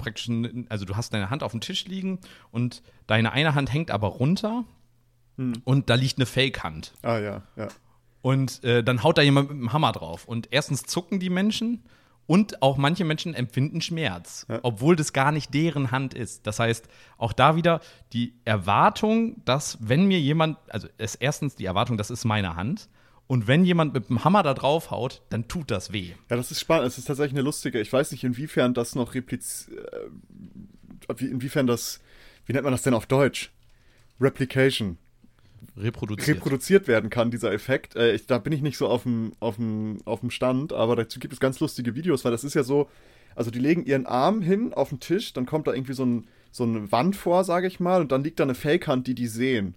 praktisch, 0.00 0.28
also 0.68 0.84
du 0.84 0.96
hast 0.96 1.12
deine 1.14 1.30
Hand 1.30 1.42
auf 1.42 1.52
dem 1.52 1.60
Tisch 1.60 1.84
liegen 1.86 2.18
und 2.50 2.82
deine 3.06 3.32
eine 3.32 3.54
Hand 3.54 3.72
hängt 3.72 3.90
aber 3.90 4.08
runter 4.08 4.64
und 5.64 5.88
da 5.88 5.94
liegt 5.94 6.18
eine 6.18 6.26
Fake-Hand. 6.26 6.92
Ah, 7.02 7.18
ja, 7.18 7.42
ja. 7.56 7.68
Und 8.20 8.62
äh, 8.64 8.84
dann 8.84 9.02
haut 9.02 9.16
da 9.16 9.22
jemand 9.22 9.48
mit 9.48 9.58
dem 9.58 9.72
Hammer 9.72 9.92
drauf. 9.92 10.26
Und 10.26 10.48
erstens 10.50 10.82
zucken 10.82 11.18
die 11.20 11.30
Menschen 11.30 11.82
und 12.26 12.60
auch 12.60 12.76
manche 12.76 13.04
Menschen 13.04 13.32
empfinden 13.32 13.80
Schmerz, 13.80 14.44
Ja. 14.50 14.60
obwohl 14.62 14.96
das 14.96 15.14
gar 15.14 15.32
nicht 15.32 15.54
deren 15.54 15.90
Hand 15.90 16.12
ist. 16.12 16.46
Das 16.46 16.58
heißt, 16.58 16.88
auch 17.16 17.32
da 17.32 17.56
wieder 17.56 17.80
die 18.12 18.34
Erwartung, 18.44 19.42
dass 19.46 19.78
wenn 19.80 20.04
mir 20.06 20.20
jemand, 20.20 20.58
also 20.68 20.88
ist 20.98 21.14
erstens 21.14 21.54
die 21.54 21.64
Erwartung, 21.64 21.96
das 21.96 22.10
ist 22.10 22.26
meine 22.26 22.54
Hand. 22.56 22.90
Und 23.30 23.46
wenn 23.46 23.64
jemand 23.64 23.94
mit 23.94 24.08
dem 24.08 24.24
Hammer 24.24 24.42
da 24.42 24.54
drauf 24.54 24.90
haut, 24.90 25.22
dann 25.30 25.46
tut 25.46 25.70
das 25.70 25.92
weh. 25.92 26.14
Ja, 26.28 26.34
das 26.36 26.50
ist 26.50 26.58
spannend. 26.58 26.88
Es 26.88 26.98
ist 26.98 27.04
tatsächlich 27.04 27.34
eine 27.34 27.42
lustige. 27.44 27.80
Ich 27.80 27.92
weiß 27.92 28.10
nicht, 28.10 28.24
inwiefern 28.24 28.74
das 28.74 28.96
noch 28.96 29.14
repliz. 29.14 29.68
Äh, 29.68 31.14
wie- 31.16 31.30
inwiefern 31.30 31.68
das. 31.68 32.00
Wie 32.46 32.52
nennt 32.54 32.64
man 32.64 32.72
das 32.72 32.82
denn 32.82 32.92
auf 32.92 33.06
Deutsch? 33.06 33.52
Replication. 34.20 34.98
Reproduziert. 35.76 36.38
Reproduziert 36.38 36.88
werden 36.88 37.08
kann, 37.08 37.30
dieser 37.30 37.52
Effekt. 37.52 37.94
Äh, 37.94 38.16
ich, 38.16 38.26
da 38.26 38.38
bin 38.38 38.52
ich 38.52 38.62
nicht 38.62 38.76
so 38.76 38.88
auf 38.88 39.04
dem, 39.04 39.30
auf, 39.38 39.54
dem, 39.54 39.98
auf 40.06 40.18
dem 40.18 40.32
Stand, 40.32 40.72
aber 40.72 40.96
dazu 40.96 41.20
gibt 41.20 41.32
es 41.32 41.38
ganz 41.38 41.60
lustige 41.60 41.94
Videos, 41.94 42.24
weil 42.24 42.32
das 42.32 42.42
ist 42.42 42.54
ja 42.54 42.64
so. 42.64 42.88
Also, 43.36 43.52
die 43.52 43.60
legen 43.60 43.84
ihren 43.84 44.06
Arm 44.06 44.42
hin 44.42 44.74
auf 44.74 44.88
den 44.88 44.98
Tisch, 44.98 45.34
dann 45.34 45.46
kommt 45.46 45.68
da 45.68 45.72
irgendwie 45.72 45.92
so, 45.92 46.04
ein, 46.04 46.26
so 46.50 46.64
eine 46.64 46.90
Wand 46.90 47.14
vor, 47.14 47.44
sage 47.44 47.68
ich 47.68 47.78
mal, 47.78 48.00
und 48.00 48.10
dann 48.10 48.24
liegt 48.24 48.40
da 48.40 48.42
eine 48.42 48.56
Fake-Hand, 48.56 49.06
die 49.06 49.14
die 49.14 49.28
sehen. 49.28 49.76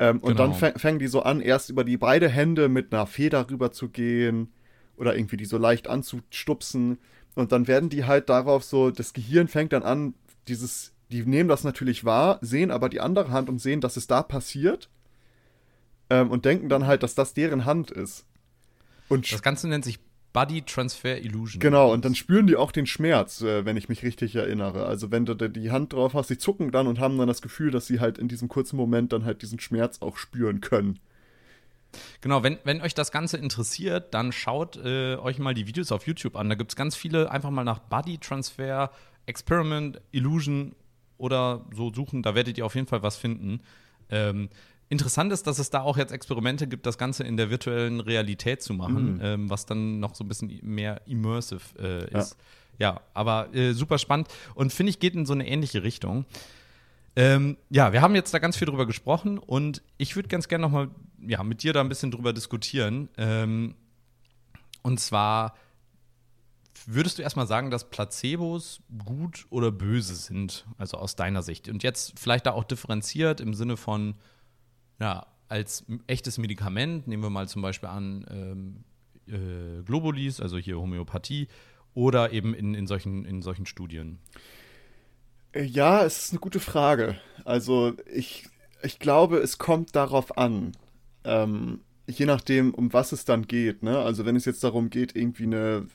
Ähm, 0.00 0.16
und 0.18 0.36
Genau. 0.36 0.48
dann 0.48 0.52
fäng- 0.54 0.78
fangen 0.78 0.98
die 0.98 1.06
so 1.06 1.22
an, 1.22 1.40
erst 1.40 1.70
über 1.70 1.84
die 1.84 1.96
beide 1.98 2.28
Hände 2.28 2.68
mit 2.68 2.92
einer 2.92 3.06
Feder 3.06 3.48
rüber 3.50 3.70
zu 3.70 3.88
gehen 3.90 4.48
oder 4.96 5.14
irgendwie 5.14 5.36
die 5.36 5.44
so 5.44 5.58
leicht 5.58 5.86
anzustupsen. 5.88 6.98
Und 7.36 7.52
dann 7.52 7.68
werden 7.68 7.90
die 7.90 8.04
halt 8.06 8.28
darauf 8.28 8.64
so, 8.64 8.90
das 8.90 9.12
Gehirn 9.12 9.46
fängt 9.46 9.72
dann 9.72 9.82
an, 9.82 10.14
dieses, 10.48 10.92
die 11.12 11.22
nehmen 11.24 11.48
das 11.48 11.62
natürlich 11.64 12.04
wahr, 12.04 12.38
sehen 12.40 12.70
aber 12.70 12.88
die 12.88 13.00
andere 13.00 13.30
Hand 13.30 13.48
und 13.48 13.60
sehen, 13.60 13.80
dass 13.80 13.96
es 13.96 14.06
da 14.06 14.22
passiert. 14.22 14.88
Ähm, 16.08 16.30
und 16.30 16.44
denken 16.44 16.68
dann 16.68 16.86
halt, 16.86 17.02
dass 17.02 17.14
das 17.14 17.34
deren 17.34 17.66
Hand 17.66 17.90
ist. 17.92 18.24
Und 19.08 19.30
Das 19.30 19.42
Ganze 19.42 19.68
nennt 19.68 19.84
sich 19.84 20.00
Body 20.32 20.62
Transfer 20.62 21.18
Illusion. 21.18 21.60
Genau, 21.60 21.92
und 21.92 22.04
dann 22.04 22.14
spüren 22.14 22.46
die 22.46 22.56
auch 22.56 22.72
den 22.72 22.86
Schmerz, 22.86 23.42
äh, 23.42 23.64
wenn 23.64 23.76
ich 23.76 23.88
mich 23.88 24.02
richtig 24.02 24.36
erinnere. 24.36 24.86
Also 24.86 25.10
wenn 25.10 25.26
du 25.26 25.34
die 25.34 25.70
Hand 25.70 25.92
drauf 25.92 26.14
hast, 26.14 26.30
die 26.30 26.38
zucken 26.38 26.70
dann 26.70 26.86
und 26.86 27.00
haben 27.00 27.18
dann 27.18 27.28
das 27.28 27.42
Gefühl, 27.42 27.70
dass 27.70 27.86
sie 27.86 28.00
halt 28.00 28.18
in 28.18 28.28
diesem 28.28 28.48
kurzen 28.48 28.76
Moment 28.76 29.12
dann 29.12 29.24
halt 29.24 29.42
diesen 29.42 29.58
Schmerz 29.58 30.02
auch 30.02 30.16
spüren 30.16 30.60
können. 30.60 31.00
Genau, 32.20 32.44
wenn, 32.44 32.58
wenn 32.64 32.80
euch 32.80 32.94
das 32.94 33.10
Ganze 33.10 33.36
interessiert, 33.36 34.14
dann 34.14 34.30
schaut 34.30 34.76
äh, 34.76 35.16
euch 35.16 35.38
mal 35.38 35.54
die 35.54 35.66
Videos 35.66 35.90
auf 35.90 36.06
YouTube 36.06 36.36
an. 36.36 36.48
Da 36.48 36.54
gibt 36.54 36.70
es 36.70 36.76
ganz 36.76 36.94
viele, 36.94 37.30
einfach 37.30 37.50
mal 37.50 37.64
nach 37.64 37.80
Body 37.80 38.18
Transfer, 38.18 38.92
Experiment, 39.26 40.00
Illusion 40.12 40.76
oder 41.18 41.66
so 41.74 41.92
suchen. 41.92 42.22
Da 42.22 42.34
werdet 42.34 42.58
ihr 42.58 42.66
auf 42.66 42.76
jeden 42.76 42.86
Fall 42.86 43.02
was 43.02 43.16
finden. 43.16 43.60
Ähm, 44.08 44.48
interessant 44.90 45.32
ist, 45.32 45.46
dass 45.46 45.58
es 45.58 45.70
da 45.70 45.80
auch 45.80 45.96
jetzt 45.96 46.12
Experimente 46.12 46.66
gibt, 46.66 46.84
das 46.84 46.98
Ganze 46.98 47.24
in 47.24 47.38
der 47.38 47.48
virtuellen 47.48 48.00
Realität 48.00 48.62
zu 48.62 48.74
machen, 48.74 49.20
ähm, 49.22 49.48
was 49.48 49.64
dann 49.64 50.00
noch 50.00 50.14
so 50.14 50.24
ein 50.24 50.28
bisschen 50.28 50.58
mehr 50.62 51.00
immersive 51.06 51.60
äh, 51.78 52.18
ist. 52.18 52.36
Ja, 52.78 53.00
aber 53.14 53.54
äh, 53.54 53.72
super 53.72 53.98
spannend 53.98 54.28
und 54.54 54.72
finde 54.72 54.90
ich, 54.90 54.98
geht 54.98 55.14
in 55.14 55.26
so 55.26 55.32
eine 55.32 55.46
ähnliche 55.46 55.82
Richtung. 55.82 56.26
Ähm, 57.16 57.56
ja, 57.70 57.92
wir 57.92 58.02
haben 58.02 58.14
jetzt 58.14 58.34
da 58.34 58.38
ganz 58.38 58.56
viel 58.56 58.66
drüber 58.66 58.86
gesprochen 58.86 59.38
und 59.38 59.82
ich 59.96 60.16
würde 60.16 60.28
ganz 60.28 60.48
gerne 60.48 60.62
nochmal 60.62 60.90
ja, 61.26 61.42
mit 61.42 61.62
dir 61.62 61.72
da 61.72 61.80
ein 61.80 61.88
bisschen 61.88 62.10
drüber 62.10 62.32
diskutieren. 62.32 63.08
Ähm, 63.16 63.74
und 64.82 64.98
zwar 64.98 65.54
würdest 66.86 67.18
du 67.18 67.22
erstmal 67.22 67.46
sagen, 67.46 67.70
dass 67.70 67.90
Placebos 67.90 68.80
gut 69.04 69.46
oder 69.50 69.70
böse 69.70 70.14
sind, 70.14 70.64
also 70.78 70.96
aus 70.96 71.16
deiner 71.16 71.42
Sicht? 71.42 71.68
Und 71.68 71.82
jetzt 71.82 72.18
vielleicht 72.18 72.46
da 72.46 72.52
auch 72.52 72.64
differenziert 72.64 73.40
im 73.40 73.54
Sinne 73.54 73.76
von, 73.76 74.14
ja, 75.00 75.26
als 75.48 75.84
echtes 76.06 76.38
Medikament, 76.38 77.08
nehmen 77.08 77.22
wir 77.22 77.30
mal 77.30 77.48
zum 77.48 77.62
Beispiel 77.62 77.88
an 77.88 78.24
ähm, 78.30 78.84
äh, 79.26 79.82
Globulis, 79.82 80.40
also 80.40 80.58
hier 80.58 80.78
Homöopathie, 80.78 81.48
oder 81.94 82.32
eben 82.32 82.54
in, 82.54 82.74
in, 82.74 82.86
solchen, 82.86 83.24
in 83.24 83.42
solchen 83.42 83.66
Studien. 83.66 84.18
Äh, 85.52 85.64
Ja, 85.64 86.04
es 86.04 86.24
ist 86.24 86.32
eine 86.32 86.40
gute 86.40 86.60
Frage. 86.60 87.18
Also 87.44 87.94
ich, 88.12 88.48
ich 88.82 88.98
glaube, 88.98 89.38
es 89.38 89.58
kommt 89.58 89.96
darauf 89.96 90.38
an. 90.38 90.72
Ähm, 91.24 91.80
je 92.06 92.26
nachdem, 92.26 92.74
um 92.74 92.92
was 92.92 93.12
es 93.12 93.24
dann 93.24 93.46
geht. 93.46 93.82
Ne? 93.82 93.98
Also 93.98 94.24
wenn 94.24 94.36
es 94.36 94.44
jetzt 94.44 94.62
darum 94.64 94.90
geht, 94.90 95.16
irgendwie 95.16 95.44
eine, 95.44 95.86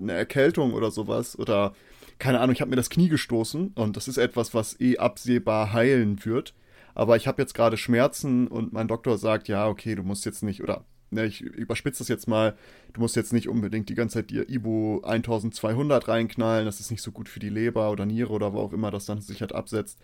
eine 0.00 0.12
Erkältung 0.12 0.74
oder 0.74 0.90
sowas 0.90 1.38
oder 1.38 1.74
keine 2.18 2.40
Ahnung, 2.40 2.54
ich 2.54 2.60
habe 2.60 2.70
mir 2.70 2.76
das 2.76 2.90
Knie 2.90 3.08
gestoßen 3.08 3.72
und 3.74 3.96
das 3.96 4.06
ist 4.06 4.16
etwas, 4.16 4.54
was 4.54 4.80
eh 4.80 4.98
absehbar 4.98 5.72
heilen 5.72 6.24
wird. 6.24 6.54
Aber 6.94 7.16
ich 7.16 7.26
habe 7.26 7.40
jetzt 7.42 7.54
gerade 7.54 7.76
Schmerzen 7.76 8.46
und 8.48 8.72
mein 8.72 8.88
Doktor 8.88 9.18
sagt, 9.18 9.48
ja, 9.48 9.68
okay, 9.68 9.94
du 9.94 10.02
musst 10.02 10.24
jetzt 10.24 10.42
nicht, 10.42 10.62
oder 10.62 10.84
ne, 11.12 11.26
ich 11.26 11.40
überspitze 11.40 12.00
das 12.00 12.08
jetzt 12.08 12.26
mal, 12.26 12.56
du 12.92 13.00
musst 13.00 13.16
jetzt 13.16 13.32
nicht 13.32 13.48
unbedingt 13.48 13.88
die 13.88 13.94
ganze 13.94 14.18
Zeit 14.18 14.30
dir 14.30 14.48
Ibu 14.48 15.00
1200 15.02 16.08
reinknallen, 16.08 16.66
das 16.66 16.80
ist 16.80 16.90
nicht 16.90 17.02
so 17.02 17.12
gut 17.12 17.28
für 17.28 17.40
die 17.40 17.48
Leber 17.48 17.90
oder 17.90 18.06
Niere 18.06 18.32
oder 18.32 18.52
wo 18.52 18.60
auch 18.60 18.72
immer 18.72 18.90
das 18.90 19.06
dann 19.06 19.20
sich 19.20 19.40
halt 19.40 19.54
absetzt. 19.54 19.98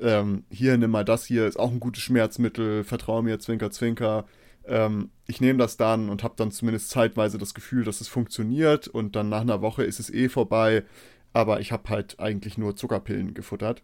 Ähm, 0.00 0.44
hier, 0.50 0.76
nimm 0.78 0.90
mal 0.90 1.04
das 1.04 1.24
hier, 1.26 1.46
ist 1.46 1.58
auch 1.58 1.70
ein 1.70 1.80
gutes 1.80 2.02
Schmerzmittel, 2.02 2.84
vertrau 2.84 3.22
mir, 3.22 3.38
Zwinker, 3.38 3.70
Zwinker. 3.70 4.24
Ähm, 4.64 5.10
ich 5.26 5.40
nehme 5.40 5.58
das 5.58 5.76
dann 5.76 6.08
und 6.08 6.22
habe 6.22 6.34
dann 6.36 6.50
zumindest 6.50 6.90
zeitweise 6.90 7.38
das 7.38 7.54
Gefühl, 7.54 7.84
dass 7.84 8.00
es 8.00 8.08
funktioniert 8.08 8.88
und 8.88 9.16
dann 9.16 9.28
nach 9.28 9.40
einer 9.40 9.60
Woche 9.60 9.84
ist 9.84 10.00
es 10.00 10.10
eh 10.10 10.28
vorbei, 10.28 10.84
aber 11.32 11.60
ich 11.60 11.72
habe 11.72 11.88
halt 11.88 12.20
eigentlich 12.20 12.58
nur 12.58 12.76
Zuckerpillen 12.76 13.34
gefuttert. 13.34 13.82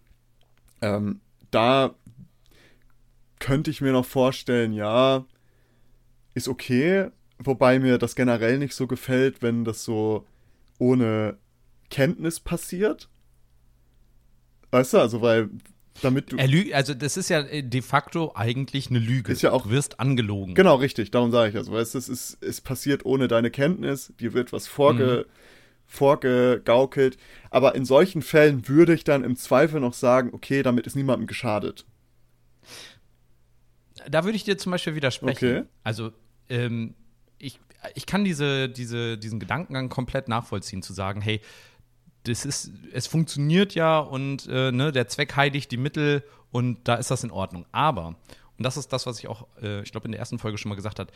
Ähm, 0.81 1.21
da 1.51 1.95
könnte 3.41 3.71
ich 3.71 3.81
mir 3.81 3.93
noch 3.93 4.05
vorstellen, 4.07 4.73
ja, 4.73 5.25
ist 6.35 6.49
okay, 6.49 7.09
wobei 7.39 7.79
mir 7.79 7.99
das 7.99 8.15
generell 8.15 8.59
nicht 8.59 8.75
so 8.75 8.87
gefällt, 8.87 9.43
wenn 9.43 9.65
das 9.65 9.85
so 9.85 10.27
ohne 10.79 11.37
Kenntnis 11.91 12.41
passiert. 12.41 13.09
Weißt 14.71 14.93
du, 14.95 14.99
also 14.99 15.23
weil 15.23 15.49
damit 16.03 16.31
du 16.31 16.37
also 16.73 16.95
das 16.95 17.17
ist 17.17 17.29
ja 17.29 17.41
äh, 17.41 17.63
de 17.63 17.83
facto 17.83 18.33
eigentlich 18.37 18.91
eine 18.91 18.99
Lüge. 19.01 19.33
Ist 19.33 19.43
ja 19.43 19.51
auch- 19.53 19.65
du 19.65 19.71
wirst 19.71 19.99
angelogen. 19.99 20.55
Genau, 20.55 20.77
richtig, 20.77 21.11
darum 21.11 21.33
sage 21.33 21.51
ich 21.51 21.57
also, 21.57 21.73
weißt 21.73 21.95
du, 21.95 21.99
es 21.99 22.09
ist 22.09 22.39
es 22.43 22.61
passiert 22.61 23.05
ohne 23.05 23.27
deine 23.27 23.51
Kenntnis, 23.51 24.13
dir 24.21 24.33
wird 24.35 24.53
was 24.53 24.67
vorge 24.69 25.27
vorgegaukelt, 25.87 27.17
aber 27.51 27.75
in 27.75 27.87
solchen 27.87 28.21
Fällen 28.21 28.69
würde 28.69 28.93
ich 28.95 29.05
dann 29.05 29.25
im 29.25 29.37
Zweifel 29.37 29.81
noch 29.81 29.95
sagen, 29.95 30.31
okay, 30.35 30.63
damit 30.63 30.87
ist 30.87 30.97
niemandem 30.97 31.27
geschadet. 31.27 31.87
Da 34.11 34.25
würde 34.25 34.37
ich 34.37 34.45
dir 34.45 34.59
zum 34.59 34.73
Beispiel 34.73 34.95
widersprechen. 34.95 35.59
Okay. 35.59 35.69
Also, 35.85 36.13
ähm, 36.49 36.95
ich, 37.39 37.61
ich 37.95 38.07
kann 38.07 38.25
diese, 38.25 38.69
diese, 38.69 39.19
diesen 39.19 39.41
Gedankengang 39.41 39.89
komplett 39.89 40.29
nachvollziehen, 40.29 40.83
zu 40.83 40.93
sagen, 40.93 41.21
hey, 41.21 41.41
das 42.25 42.45
ist, 42.45 42.73
es 42.93 43.07
funktioniert 43.07 43.75
ja 43.75 43.99
und 43.99 44.47
äh, 44.49 44.73
ne, 44.73 44.93
der 44.93 45.09
Zweck 45.09 45.37
heiligt 45.37 45.71
die 45.71 45.77
Mittel 45.77 46.25
und 46.51 46.87
da 46.87 46.97
ist 46.97 47.11
das 47.11 47.25
in 47.25 47.31
Ordnung. 47.31 47.67
Aber, 47.73 48.09
und 48.09 48.65
das 48.65 48.77
ist 48.77 48.93
das, 48.93 49.07
was 49.07 49.19
ich 49.19 49.29
auch, 49.29 49.47
äh, 49.63 49.83
ich 49.83 49.93
glaube, 49.93 50.07
in 50.07 50.13
der 50.13 50.19
ersten 50.19 50.39
Folge 50.39 50.59
schon 50.59 50.69
mal 50.69 50.75
gesagt 50.75 50.99
habe, 50.99 51.13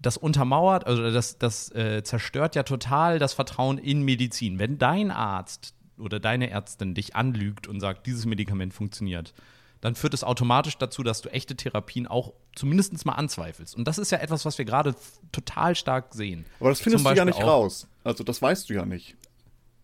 das 0.00 0.16
untermauert, 0.16 0.86
also 0.86 1.10
das, 1.10 1.38
das 1.38 1.74
äh, 1.74 2.02
zerstört 2.04 2.54
ja 2.54 2.62
total 2.62 3.18
das 3.18 3.34
Vertrauen 3.34 3.78
in 3.78 4.02
Medizin. 4.02 4.58
Wenn 4.58 4.78
dein 4.78 5.10
Arzt 5.10 5.74
oder 5.98 6.20
deine 6.20 6.50
Ärztin 6.50 6.94
dich 6.94 7.16
anlügt 7.16 7.66
und 7.66 7.80
sagt, 7.80 8.06
dieses 8.06 8.24
Medikament 8.24 8.72
funktioniert, 8.72 9.34
dann 9.80 9.94
führt 9.94 10.14
es 10.14 10.24
automatisch 10.24 10.76
dazu, 10.78 11.02
dass 11.02 11.22
du 11.22 11.28
echte 11.28 11.56
Therapien 11.56 12.06
auch 12.06 12.32
zumindest 12.54 13.04
mal 13.06 13.12
anzweifelst. 13.12 13.76
Und 13.76 13.86
das 13.86 13.98
ist 13.98 14.10
ja 14.10 14.18
etwas, 14.18 14.44
was 14.44 14.58
wir 14.58 14.64
gerade 14.64 14.94
total 15.32 15.74
stark 15.74 16.14
sehen. 16.14 16.46
Aber 16.60 16.70
das 16.70 16.80
findest 16.80 17.06
du 17.06 17.10
ja 17.14 17.24
nicht 17.24 17.42
raus. 17.42 17.86
Also 18.04 18.24
das 18.24 18.42
weißt 18.42 18.68
du 18.68 18.74
ja 18.74 18.84
nicht. 18.84 19.16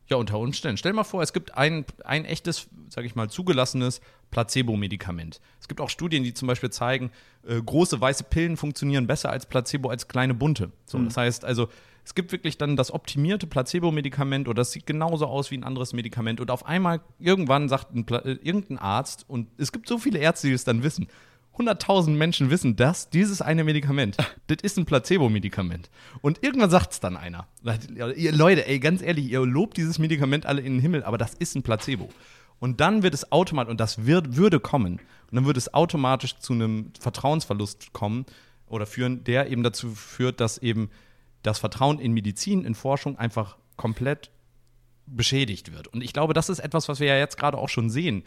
Ja, 0.08 0.18
unter 0.18 0.38
Umständen. 0.38 0.76
Stell 0.76 0.92
mal 0.92 1.04
vor, 1.04 1.22
es 1.22 1.32
gibt 1.32 1.56
ein, 1.56 1.86
ein 2.04 2.26
echtes, 2.26 2.68
sage 2.90 3.06
ich 3.06 3.14
mal, 3.14 3.30
zugelassenes 3.30 4.02
Placebo-Medikament. 4.30 5.40
Es 5.60 5.68
gibt 5.68 5.80
auch 5.80 5.88
Studien, 5.88 6.24
die 6.24 6.34
zum 6.34 6.46
Beispiel 6.46 6.68
zeigen, 6.68 7.10
äh, 7.46 7.60
große 7.60 8.00
weiße 8.00 8.24
Pillen 8.24 8.58
funktionieren 8.58 9.06
besser 9.06 9.30
als 9.30 9.46
Placebo 9.46 9.88
als 9.88 10.06
kleine 10.06 10.34
bunte. 10.34 10.72
So, 10.84 10.98
mhm. 10.98 11.06
Das 11.06 11.16
heißt 11.16 11.44
also, 11.46 11.68
es 12.04 12.14
gibt 12.14 12.32
wirklich 12.32 12.58
dann 12.58 12.76
das 12.76 12.92
optimierte 12.92 13.46
Placebo-Medikament 13.46 14.46
oder 14.46 14.56
das 14.56 14.72
sieht 14.72 14.86
genauso 14.86 15.26
aus 15.26 15.50
wie 15.50 15.56
ein 15.56 15.64
anderes 15.64 15.92
Medikament 15.92 16.40
und 16.40 16.50
auf 16.50 16.66
einmal 16.66 17.00
irgendwann 17.18 17.68
sagt 17.68 17.94
ein 17.94 18.06
äh, 18.08 18.32
irgendein 18.42 18.78
Arzt 18.78 19.24
und 19.28 19.48
es 19.56 19.72
gibt 19.72 19.88
so 19.88 19.98
viele 19.98 20.18
Ärzte, 20.18 20.48
die 20.48 20.52
es 20.52 20.64
dann 20.64 20.82
wissen. 20.82 21.08
100.000 21.56 22.10
Menschen 22.10 22.50
wissen 22.50 22.74
das, 22.74 23.10
dieses 23.10 23.40
eine 23.40 23.64
Medikament, 23.64 24.16
das 24.48 24.58
ist 24.62 24.76
ein 24.76 24.86
Placebo-Medikament. 24.86 25.88
Und 26.20 26.42
irgendwann 26.42 26.70
sagt 26.70 26.92
es 26.92 27.00
dann 27.00 27.16
einer. 27.16 27.46
Ihr 28.16 28.32
Leute, 28.32 28.66
ey, 28.66 28.80
ganz 28.80 29.02
ehrlich, 29.02 29.30
ihr 29.30 29.40
lobt 29.46 29.76
dieses 29.76 29.98
Medikament 29.98 30.46
alle 30.46 30.60
in 30.60 30.74
den 30.74 30.80
Himmel, 30.80 31.04
aber 31.04 31.16
das 31.16 31.34
ist 31.34 31.54
ein 31.54 31.62
Placebo. 31.62 32.10
Und 32.58 32.80
dann 32.80 33.02
wird 33.02 33.14
es 33.14 33.30
automatisch, 33.30 33.70
und 33.70 33.80
das 33.80 34.04
wird, 34.04 34.36
würde 34.36 34.58
kommen, 34.58 34.94
und 34.94 35.36
dann 35.36 35.46
würde 35.46 35.58
es 35.58 35.72
automatisch 35.72 36.36
zu 36.38 36.52
einem 36.52 36.90
Vertrauensverlust 36.98 37.92
kommen 37.92 38.26
oder 38.66 38.86
führen, 38.86 39.22
der 39.24 39.50
eben 39.50 39.62
dazu 39.62 39.90
führt, 39.90 40.40
dass 40.40 40.58
eben 40.58 40.90
das 41.44 41.60
Vertrauen 41.60 42.00
in 42.00 42.12
Medizin, 42.12 42.64
in 42.64 42.74
Forschung 42.74 43.16
einfach 43.16 43.56
komplett 43.76 44.32
beschädigt 45.06 45.72
wird. 45.72 45.86
Und 45.86 46.02
ich 46.02 46.12
glaube, 46.12 46.34
das 46.34 46.48
ist 46.48 46.58
etwas, 46.58 46.88
was 46.88 46.98
wir 46.98 47.06
ja 47.06 47.18
jetzt 47.18 47.36
gerade 47.36 47.58
auch 47.58 47.68
schon 47.68 47.90
sehen 47.90 48.24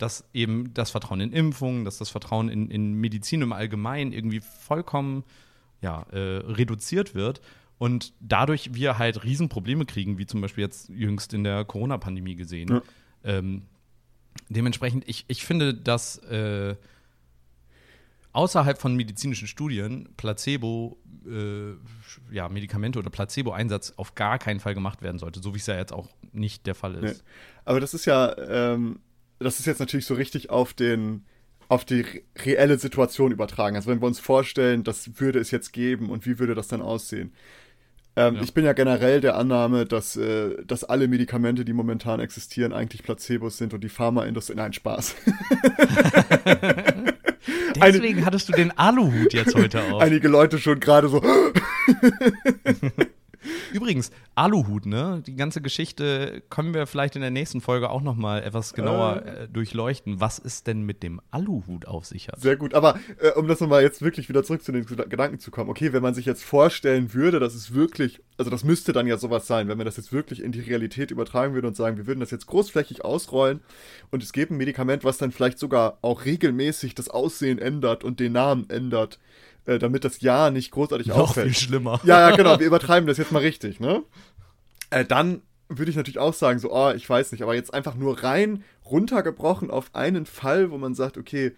dass 0.00 0.24
eben 0.32 0.72
das 0.74 0.90
Vertrauen 0.90 1.20
in 1.20 1.32
Impfungen, 1.32 1.84
dass 1.84 1.98
das 1.98 2.10
Vertrauen 2.10 2.48
in, 2.48 2.70
in 2.70 2.94
Medizin 2.94 3.42
im 3.42 3.52
Allgemeinen 3.52 4.12
irgendwie 4.12 4.40
vollkommen 4.40 5.24
ja, 5.82 6.02
äh, 6.10 6.38
reduziert 6.38 7.14
wird 7.14 7.40
und 7.78 8.12
dadurch 8.20 8.74
wir 8.74 8.98
halt 8.98 9.24
Riesenprobleme 9.24 9.86
kriegen, 9.86 10.18
wie 10.18 10.26
zum 10.26 10.40
Beispiel 10.40 10.64
jetzt 10.64 10.88
jüngst 10.88 11.34
in 11.34 11.44
der 11.44 11.64
Corona-Pandemie 11.64 12.34
gesehen. 12.34 12.68
Ja. 12.68 12.82
Ähm, 13.24 13.62
dementsprechend, 14.48 15.08
ich, 15.08 15.24
ich 15.28 15.44
finde, 15.44 15.74
dass 15.74 16.18
äh, 16.24 16.76
außerhalb 18.32 18.78
von 18.80 18.94
medizinischen 18.94 19.48
Studien 19.48 20.08
Placebo, 20.16 20.98
äh, 21.26 21.72
ja, 22.32 22.48
Medikamente 22.48 22.98
oder 22.98 23.10
Placebo-Einsatz 23.10 23.94
auf 23.96 24.14
gar 24.14 24.38
keinen 24.38 24.60
Fall 24.60 24.74
gemacht 24.74 25.02
werden 25.02 25.18
sollte, 25.18 25.40
so 25.40 25.54
wie 25.54 25.58
es 25.58 25.66
ja 25.66 25.76
jetzt 25.76 25.92
auch 25.92 26.08
nicht 26.32 26.66
der 26.66 26.74
Fall 26.74 26.94
ist. 26.96 27.02
Nee. 27.02 27.30
Aber 27.64 27.80
das 27.80 27.94
ist 27.94 28.04
ja, 28.04 28.36
ähm, 28.38 29.00
das 29.38 29.58
ist 29.58 29.66
jetzt 29.66 29.80
natürlich 29.80 30.06
so 30.06 30.14
richtig 30.14 30.50
auf 30.50 30.74
den 30.74 31.24
auf 31.68 31.84
die 31.84 32.04
reelle 32.44 32.78
Situation 32.78 33.30
übertragen. 33.30 33.76
Also 33.76 33.88
wenn 33.90 34.02
wir 34.02 34.08
uns 34.08 34.18
vorstellen, 34.18 34.82
das 34.82 35.20
würde 35.20 35.38
es 35.38 35.52
jetzt 35.52 35.72
geben 35.72 36.10
und 36.10 36.26
wie 36.26 36.40
würde 36.40 36.56
das 36.56 36.66
dann 36.66 36.82
aussehen? 36.82 37.32
Ähm, 38.16 38.34
ja. 38.34 38.42
Ich 38.42 38.52
bin 38.54 38.64
ja 38.64 38.72
generell 38.72 39.20
der 39.20 39.36
Annahme, 39.36 39.86
dass, 39.86 40.16
äh, 40.16 40.64
dass 40.64 40.82
alle 40.82 41.06
Medikamente, 41.06 41.64
die 41.64 41.72
momentan 41.72 42.18
existieren, 42.18 42.72
eigentlich 42.72 43.04
Placebos 43.04 43.56
sind 43.56 43.72
und 43.72 43.84
die 43.84 43.88
Pharmaindustrie. 43.88 44.56
Nein, 44.56 44.72
Spaß. 44.72 45.14
Deswegen 47.76 48.18
Eine, 48.18 48.26
hattest 48.26 48.48
du 48.48 48.52
den 48.52 48.76
Aluhut 48.76 49.32
jetzt 49.32 49.54
heute 49.54 49.82
auf. 49.92 50.02
Einige 50.02 50.28
Leute 50.28 50.58
schon 50.58 50.80
gerade 50.80 51.08
so. 51.08 51.22
Übrigens, 53.72 54.10
Aluhut, 54.34 54.86
ne? 54.86 55.22
Die 55.26 55.36
ganze 55.36 55.60
Geschichte 55.60 56.42
können 56.50 56.74
wir 56.74 56.86
vielleicht 56.86 57.16
in 57.16 57.22
der 57.22 57.30
nächsten 57.30 57.60
Folge 57.60 57.90
auch 57.90 58.02
noch 58.02 58.16
mal 58.16 58.42
etwas 58.42 58.74
genauer 58.74 59.22
äh, 59.24 59.44
äh 59.44 59.48
durchleuchten. 59.48 60.20
Was 60.20 60.38
ist 60.38 60.66
denn 60.66 60.82
mit 60.82 61.02
dem 61.02 61.20
Aluhut 61.30 61.86
auf 61.86 62.06
sich 62.06 62.28
hat? 62.28 62.40
Sehr 62.40 62.56
gut, 62.56 62.74
aber 62.74 62.98
äh, 63.20 63.30
um 63.30 63.48
das 63.48 63.60
nochmal 63.60 63.82
jetzt 63.82 64.02
wirklich 64.02 64.28
wieder 64.28 64.42
zurück 64.42 64.62
zu 64.62 64.72
den 64.72 64.86
Gedanken 64.86 65.38
zu 65.38 65.50
kommen. 65.50 65.70
Okay, 65.70 65.92
wenn 65.92 66.02
man 66.02 66.14
sich 66.14 66.26
jetzt 66.26 66.44
vorstellen 66.44 67.14
würde, 67.14 67.40
dass 67.40 67.54
es 67.54 67.74
wirklich, 67.74 68.20
also 68.36 68.50
das 68.50 68.64
müsste 68.64 68.92
dann 68.92 69.06
ja 69.06 69.16
sowas 69.18 69.46
sein, 69.46 69.68
wenn 69.68 69.78
man 69.78 69.86
das 69.86 69.96
jetzt 69.96 70.12
wirklich 70.12 70.42
in 70.42 70.52
die 70.52 70.60
Realität 70.60 71.10
übertragen 71.10 71.54
würde 71.54 71.68
und 71.68 71.76
sagen, 71.76 71.96
wir 71.96 72.06
würden 72.06 72.20
das 72.20 72.30
jetzt 72.30 72.46
großflächig 72.46 73.04
ausrollen 73.04 73.60
und 74.10 74.22
es 74.22 74.32
gäbe 74.32 74.54
ein 74.54 74.58
Medikament, 74.58 75.04
was 75.04 75.18
dann 75.18 75.32
vielleicht 75.32 75.58
sogar 75.58 75.98
auch 76.02 76.24
regelmäßig 76.24 76.94
das 76.94 77.08
Aussehen 77.08 77.58
ändert 77.58 78.04
und 78.04 78.20
den 78.20 78.32
Namen 78.32 78.68
ändert 78.68 79.18
äh, 79.66 79.78
damit 79.78 80.04
das 80.04 80.20
Ja 80.20 80.50
nicht 80.50 80.70
großartig 80.70 81.08
Noch 81.08 81.18
auffällt. 81.18 81.48
Noch 81.48 81.54
viel 81.54 81.66
schlimmer. 81.66 82.00
Ja, 82.04 82.30
ja, 82.30 82.36
genau, 82.36 82.58
wir 82.60 82.66
übertreiben 82.66 83.06
das 83.06 83.18
jetzt 83.18 83.32
mal 83.32 83.40
richtig, 83.40 83.80
ne? 83.80 84.02
Äh, 84.90 85.04
dann 85.04 85.42
würde 85.68 85.90
ich 85.90 85.96
natürlich 85.96 86.18
auch 86.18 86.34
sagen, 86.34 86.58
so, 86.58 86.72
oh, 86.72 86.90
ich 86.90 87.08
weiß 87.08 87.32
nicht, 87.32 87.42
aber 87.42 87.54
jetzt 87.54 87.72
einfach 87.72 87.94
nur 87.94 88.22
rein 88.22 88.64
runtergebrochen 88.84 89.70
auf 89.70 89.94
einen 89.94 90.26
Fall, 90.26 90.70
wo 90.70 90.78
man 90.78 90.94
sagt, 90.94 91.16
okay, 91.16 91.52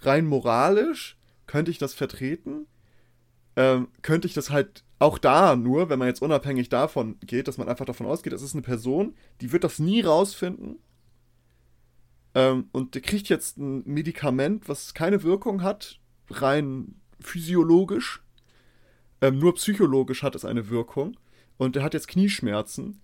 rein 0.00 0.26
moralisch 0.26 1.16
könnte 1.46 1.70
ich 1.70 1.78
das 1.78 1.94
vertreten, 1.94 2.66
ähm, 3.56 3.88
könnte 4.02 4.26
ich 4.26 4.34
das 4.34 4.50
halt 4.50 4.84
auch 4.98 5.18
da 5.18 5.54
nur, 5.54 5.90
wenn 5.90 5.98
man 5.98 6.08
jetzt 6.08 6.22
unabhängig 6.22 6.70
davon 6.70 7.18
geht, 7.20 7.46
dass 7.46 7.58
man 7.58 7.68
einfach 7.68 7.84
davon 7.84 8.06
ausgeht, 8.06 8.32
das 8.32 8.42
ist 8.42 8.54
eine 8.54 8.62
Person, 8.62 9.14
die 9.40 9.52
wird 9.52 9.64
das 9.64 9.78
nie 9.78 10.00
rausfinden. 10.00 10.78
Ähm, 12.34 12.68
und 12.72 12.94
der 12.94 13.02
kriegt 13.02 13.28
jetzt 13.28 13.58
ein 13.58 13.82
Medikament, 13.84 14.68
was 14.68 14.94
keine 14.94 15.22
Wirkung 15.22 15.62
hat, 15.62 15.98
rein 16.30 16.94
physiologisch, 17.20 18.22
ähm, 19.20 19.38
nur 19.38 19.54
psychologisch 19.54 20.22
hat 20.22 20.34
es 20.34 20.44
eine 20.44 20.70
Wirkung. 20.70 21.16
Und 21.56 21.76
er 21.76 21.82
hat 21.82 21.94
jetzt 21.94 22.08
Knieschmerzen. 22.08 23.00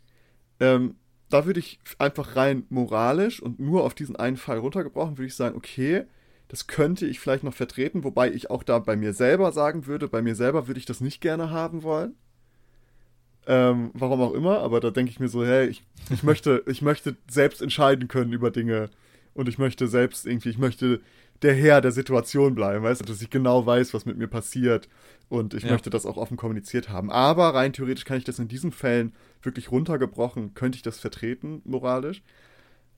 Ähm, 0.60 0.94
da 1.28 1.46
würde 1.46 1.60
ich 1.60 1.80
einfach 1.98 2.36
rein 2.36 2.64
moralisch 2.68 3.42
und 3.42 3.58
nur 3.58 3.82
auf 3.82 3.94
diesen 3.94 4.14
einen 4.16 4.36
Fall 4.36 4.58
runtergebrochen, 4.58 5.18
würde 5.18 5.26
ich 5.26 5.34
sagen, 5.34 5.56
okay, 5.56 6.04
das 6.48 6.66
könnte 6.66 7.06
ich 7.06 7.18
vielleicht 7.18 7.42
noch 7.42 7.54
vertreten, 7.54 8.04
wobei 8.04 8.30
ich 8.30 8.50
auch 8.50 8.62
da 8.62 8.78
bei 8.78 8.96
mir 8.96 9.12
selber 9.12 9.50
sagen 9.50 9.86
würde, 9.86 10.06
bei 10.06 10.22
mir 10.22 10.36
selber 10.36 10.68
würde 10.68 10.78
ich 10.78 10.86
das 10.86 11.00
nicht 11.00 11.20
gerne 11.20 11.50
haben 11.50 11.82
wollen. 11.82 12.14
Ähm, 13.46 13.90
warum 13.94 14.20
auch 14.22 14.32
immer, 14.32 14.60
aber 14.60 14.80
da 14.80 14.90
denke 14.90 15.10
ich 15.10 15.20
mir 15.20 15.28
so, 15.28 15.44
hey, 15.44 15.66
ich, 15.66 15.82
ich, 16.10 16.22
möchte, 16.22 16.62
ich 16.66 16.80
möchte 16.80 17.16
selbst 17.28 17.60
entscheiden 17.60 18.08
können 18.08 18.32
über 18.32 18.50
Dinge 18.50 18.90
und 19.34 19.48
ich 19.48 19.58
möchte 19.58 19.88
selbst 19.88 20.26
irgendwie, 20.26 20.50
ich 20.50 20.58
möchte 20.58 21.00
der 21.42 21.54
Herr 21.54 21.80
der 21.80 21.92
Situation 21.92 22.54
bleiben, 22.54 22.84
weißt 22.84 23.00
du, 23.00 23.04
dass 23.04 23.20
ich 23.20 23.30
genau 23.30 23.66
weiß, 23.66 23.92
was 23.94 24.06
mit 24.06 24.16
mir 24.16 24.28
passiert 24.28 24.88
und 25.28 25.54
ich 25.54 25.64
ja. 25.64 25.72
möchte 25.72 25.90
das 25.90 26.06
auch 26.06 26.16
offen 26.16 26.36
kommuniziert 26.36 26.88
haben. 26.88 27.10
Aber 27.10 27.54
rein 27.54 27.72
theoretisch 27.72 28.04
kann 28.04 28.18
ich 28.18 28.24
das 28.24 28.38
in 28.38 28.48
diesen 28.48 28.72
Fällen 28.72 29.12
wirklich 29.42 29.70
runtergebrochen, 29.70 30.54
könnte 30.54 30.76
ich 30.76 30.82
das 30.82 31.00
vertreten, 31.00 31.60
moralisch. 31.64 32.22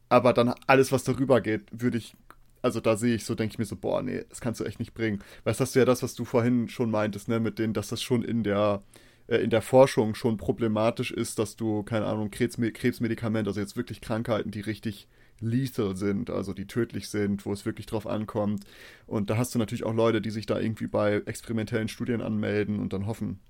Aber 0.09 0.33
dann 0.33 0.55
alles, 0.67 0.93
was 0.93 1.05
darüber 1.05 1.41
geht, 1.41 1.63
würde 1.73 1.99
ich, 1.99 2.15
also 2.63 2.81
da 2.81 2.97
sehe 2.97 3.17
ich 3.17 3.25
so, 3.25 3.35
denke 3.35 3.55
ich 3.55 3.59
mir 3.59 3.65
so, 3.65 3.77
boah, 3.77 4.03
nee, 4.03 4.25
das 4.29 4.41
kannst 4.41 4.61
du 4.61 4.65
echt 4.65 4.79
nicht 4.79 4.95
bringen. 4.95 5.21
Weißt 5.45 5.59
du, 5.59 5.63
hast 5.63 5.75
du 5.75 5.81
ja 5.81 5.85
das, 5.85 6.03
was 6.03 6.15
du 6.15 6.25
vorhin 6.25 6.69
schon 6.69 6.91
meintest, 6.91 7.29
ne, 7.29 7.41
mit 7.41 7.59
denen, 7.59 7.73
dass 7.73 7.89
das 7.89 8.03
schon 8.03 8.23
in 8.23 8.45
der, 8.45 8.83
äh, 9.27 9.39
in 9.39 9.51
der 9.51 9.63
Forschung 9.63 10.15
schon 10.15 10.37
problematisch 10.37 11.11
ist, 11.11 11.39
dass 11.39 11.57
du, 11.57 11.83
keine 11.83 12.07
Ahnung, 12.07 12.31
Krebs, 12.31 12.57
Krebsmedikamente, 12.57 13.51
also 13.51 13.61
jetzt 13.61 13.77
wirklich 13.77 14.01
Krankheiten, 14.01 14.51
die 14.53 14.61
richtig 14.61 15.09
lethal 15.41 15.97
sind, 15.97 16.31
also 16.31 16.53
die 16.53 16.67
tödlich 16.67 17.09
sind, 17.09 17.45
wo 17.45 17.53
es 17.53 17.67
wirklich 17.67 17.87
drauf 17.87 18.07
ankommt. 18.07 18.65
Und 19.07 19.31
da 19.31 19.37
hast 19.37 19.55
du 19.55 19.59
natürlich 19.59 19.85
auch 19.85 19.95
Leute, 19.95 20.21
die 20.21 20.31
sich 20.31 20.47
da 20.47 20.59
irgendwie 20.59 20.87
bei 20.87 21.23
experimentellen 21.27 21.89
Studien 21.89 22.23
anmelden 22.23 22.79
und 22.79 22.93
dann 22.93 23.07
hoffen, 23.07 23.41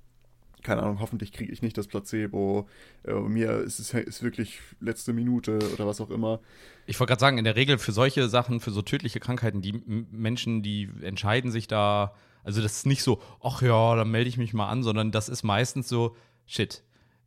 keine 0.63 0.83
Ahnung, 0.83 0.99
hoffentlich 1.01 1.33
kriege 1.33 1.53
ich 1.53 1.63
nicht 1.63 1.79
das 1.79 1.87
Placebo. 1.87 2.69
Äh, 3.05 3.15
mir 3.15 3.59
ist 3.61 3.79
es 3.79 3.95
ist 3.95 4.23
wirklich 4.23 4.59
letzte 4.81 5.13
Minute 5.13 5.59
oder 5.73 5.87
was 5.87 6.01
auch 6.01 6.11
immer. 6.11 6.41
Ich 6.87 6.99
wollte 6.99 7.13
gerade 7.13 7.21
sagen, 7.21 7.39
in 7.39 7.45
der 7.45 7.57
Regel 7.57 7.79
für 7.79 7.93
solche 7.93 8.29
Sachen, 8.29 8.59
für 8.59 8.73
so 8.73 8.83
tödliche 8.83 9.21
Krankheiten, 9.21 9.63
die 9.63 9.81
Menschen, 10.11 10.63
die 10.63 10.91
entscheiden 11.03 11.53
sich 11.53 11.69
da, 11.69 12.15
also 12.43 12.63
das 12.63 12.79
ist 12.79 12.87
nicht 12.87 13.03
so, 13.03 13.23
ach 13.43 13.63
ja, 13.63 13.95
dann 13.95 14.11
melde 14.11 14.29
ich 14.29 14.39
mich 14.39 14.55
mal 14.55 14.69
an, 14.69 14.83
sondern 14.83 15.13
das 15.13 15.29
ist 15.29 15.45
meistens 15.45 15.89
so, 15.89 16.17
shit, 16.47 16.83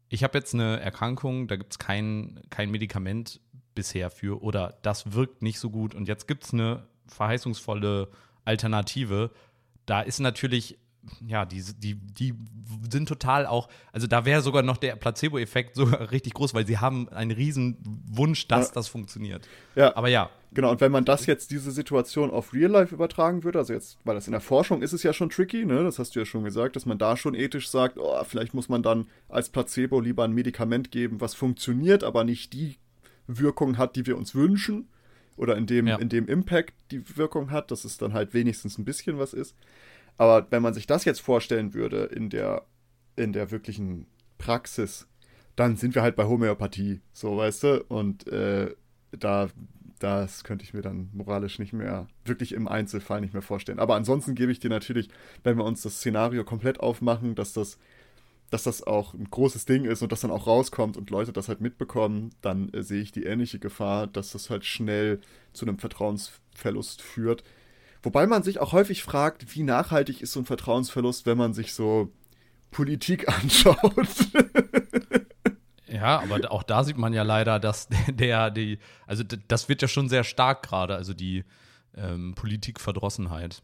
ich 0.09 0.23
habe 0.23 0.37
jetzt 0.37 0.53
eine 0.53 0.79
Erkrankung, 0.79 1.47
da 1.47 1.55
gibt 1.55 1.73
es 1.73 1.79
kein, 1.79 2.41
kein 2.49 2.71
Medikament, 2.71 3.39
bisher 3.75 4.09
für 4.09 4.41
oder 4.41 4.77
das 4.81 5.13
wirkt 5.13 5.41
nicht 5.41 5.59
so 5.59 5.69
gut 5.69 5.95
und 5.95 6.07
jetzt 6.07 6.27
gibt 6.27 6.43
es 6.43 6.53
eine 6.53 6.83
verheißungsvolle 7.07 8.09
Alternative. 8.45 9.31
Da 9.85 10.01
ist 10.01 10.19
natürlich, 10.19 10.77
ja, 11.25 11.45
die, 11.45 11.63
die, 11.77 11.95
die 11.95 12.33
sind 12.91 13.07
total 13.07 13.45
auch, 13.45 13.69
also 13.91 14.07
da 14.07 14.25
wäre 14.25 14.41
sogar 14.41 14.63
noch 14.63 14.77
der 14.77 14.95
Placebo-Effekt 14.95 15.75
sogar 15.75 16.11
richtig 16.11 16.33
groß, 16.33 16.53
weil 16.53 16.67
sie 16.67 16.77
haben 16.77 17.09
einen 17.09 17.31
riesen 17.31 17.77
Wunsch, 18.07 18.47
dass 18.47 18.67
ja. 18.67 18.73
das 18.73 18.87
funktioniert. 18.87 19.47
Ja. 19.75 19.95
Aber 19.95 20.09
ja. 20.09 20.29
Genau, 20.51 20.71
und 20.71 20.81
wenn 20.81 20.91
man 20.91 21.05
das 21.05 21.27
jetzt, 21.27 21.51
diese 21.51 21.71
Situation 21.71 22.31
auf 22.31 22.53
Real 22.53 22.71
Life 22.71 22.93
übertragen 22.93 23.43
würde, 23.43 23.59
also 23.59 23.71
jetzt, 23.71 23.99
weil 24.03 24.15
das 24.15 24.27
in 24.27 24.31
der 24.31 24.41
Forschung 24.41 24.81
ist 24.81 24.93
es 24.93 25.03
ja 25.03 25.13
schon 25.13 25.29
tricky, 25.29 25.63
ne, 25.63 25.83
das 25.83 25.99
hast 25.99 26.15
du 26.15 26.19
ja 26.19 26.25
schon 26.25 26.43
gesagt, 26.43 26.75
dass 26.75 26.87
man 26.87 26.97
da 26.97 27.15
schon 27.17 27.35
ethisch 27.35 27.69
sagt, 27.69 27.99
oh, 27.99 28.23
vielleicht 28.23 28.55
muss 28.55 28.67
man 28.67 28.81
dann 28.81 29.07
als 29.27 29.49
Placebo 29.49 29.99
lieber 29.99 30.23
ein 30.23 30.33
Medikament 30.33 30.89
geben, 30.89 31.21
was 31.21 31.35
funktioniert, 31.35 32.03
aber 32.03 32.23
nicht 32.23 32.53
die 32.53 32.77
Wirkung 33.37 33.77
hat, 33.77 33.95
die 33.95 34.05
wir 34.05 34.17
uns 34.17 34.35
wünschen. 34.35 34.89
Oder 35.37 35.55
in 35.55 35.67
dem, 35.67 35.87
ja. 35.87 35.95
in 35.97 36.09
dem 36.09 36.27
Impact 36.27 36.73
die 36.91 37.15
Wirkung 37.15 37.51
hat, 37.51 37.71
dass 37.71 37.85
es 37.85 37.97
dann 37.97 38.13
halt 38.13 38.33
wenigstens 38.33 38.77
ein 38.77 38.83
bisschen 38.83 39.19
was 39.19 39.33
ist. 39.33 39.55
Aber 40.17 40.45
wenn 40.49 40.61
man 40.61 40.73
sich 40.73 40.85
das 40.85 41.05
jetzt 41.05 41.21
vorstellen 41.21 41.73
würde 41.73 42.03
in 42.03 42.29
der, 42.29 42.65
in 43.15 43.31
der 43.31 43.51
wirklichen 43.51 44.05
Praxis, 44.37 45.07
dann 45.55 45.77
sind 45.77 45.95
wir 45.95 46.01
halt 46.01 46.17
bei 46.17 46.25
Homöopathie, 46.25 46.99
so 47.13 47.37
weißt 47.37 47.63
du. 47.63 47.83
Und 47.87 48.27
äh, 48.27 48.75
da, 49.11 49.47
das 49.99 50.43
könnte 50.43 50.65
ich 50.65 50.73
mir 50.73 50.81
dann 50.81 51.09
moralisch 51.13 51.57
nicht 51.57 51.71
mehr, 51.71 52.07
wirklich 52.25 52.53
im 52.53 52.67
Einzelfall 52.67 53.21
nicht 53.21 53.33
mehr 53.33 53.41
vorstellen. 53.41 53.79
Aber 53.79 53.95
ansonsten 53.95 54.35
gebe 54.35 54.51
ich 54.51 54.59
dir 54.59 54.69
natürlich, 54.69 55.09
wenn 55.43 55.57
wir 55.57 55.63
uns 55.63 55.81
das 55.81 55.97
Szenario 55.97 56.43
komplett 56.43 56.81
aufmachen, 56.81 57.35
dass 57.35 57.53
das 57.53 57.79
dass 58.49 58.63
das 58.63 58.85
auch 58.85 59.13
ein 59.13 59.29
großes 59.29 59.65
Ding 59.65 59.85
ist 59.85 60.01
und 60.01 60.11
das 60.11 60.21
dann 60.21 60.31
auch 60.31 60.47
rauskommt 60.47 60.97
und 60.97 61.09
Leute 61.09 61.33
das 61.33 61.47
halt 61.47 61.61
mitbekommen, 61.61 62.31
dann 62.41 62.69
äh, 62.73 62.83
sehe 62.83 63.01
ich 63.01 63.11
die 63.11 63.23
ähnliche 63.23 63.59
Gefahr, 63.59 64.07
dass 64.07 64.31
das 64.31 64.49
halt 64.49 64.65
schnell 64.65 65.21
zu 65.53 65.65
einem 65.65 65.79
Vertrauensverlust 65.79 67.01
führt. 67.01 67.43
Wobei 68.01 68.27
man 68.27 68.43
sich 68.43 68.59
auch 68.59 68.71
häufig 68.71 69.03
fragt, 69.03 69.55
wie 69.55 69.63
nachhaltig 69.63 70.21
ist 70.21 70.33
so 70.33 70.39
ein 70.39 70.45
Vertrauensverlust, 70.45 71.25
wenn 71.25 71.37
man 71.37 71.53
sich 71.53 71.73
so 71.73 72.11
Politik 72.71 73.27
anschaut. 73.43 74.07
Ja, 75.87 76.19
aber 76.19 76.51
auch 76.51 76.63
da 76.63 76.83
sieht 76.83 76.97
man 76.97 77.13
ja 77.13 77.23
leider, 77.23 77.59
dass 77.59 77.89
der, 78.07 78.51
die, 78.51 78.79
also 79.05 79.23
das 79.23 79.69
wird 79.69 79.81
ja 79.81 79.87
schon 79.87 80.09
sehr 80.09 80.23
stark 80.23 80.63
gerade, 80.63 80.95
also 80.95 81.13
die 81.13 81.43
ähm, 81.95 82.35
Politikverdrossenheit. 82.35 83.61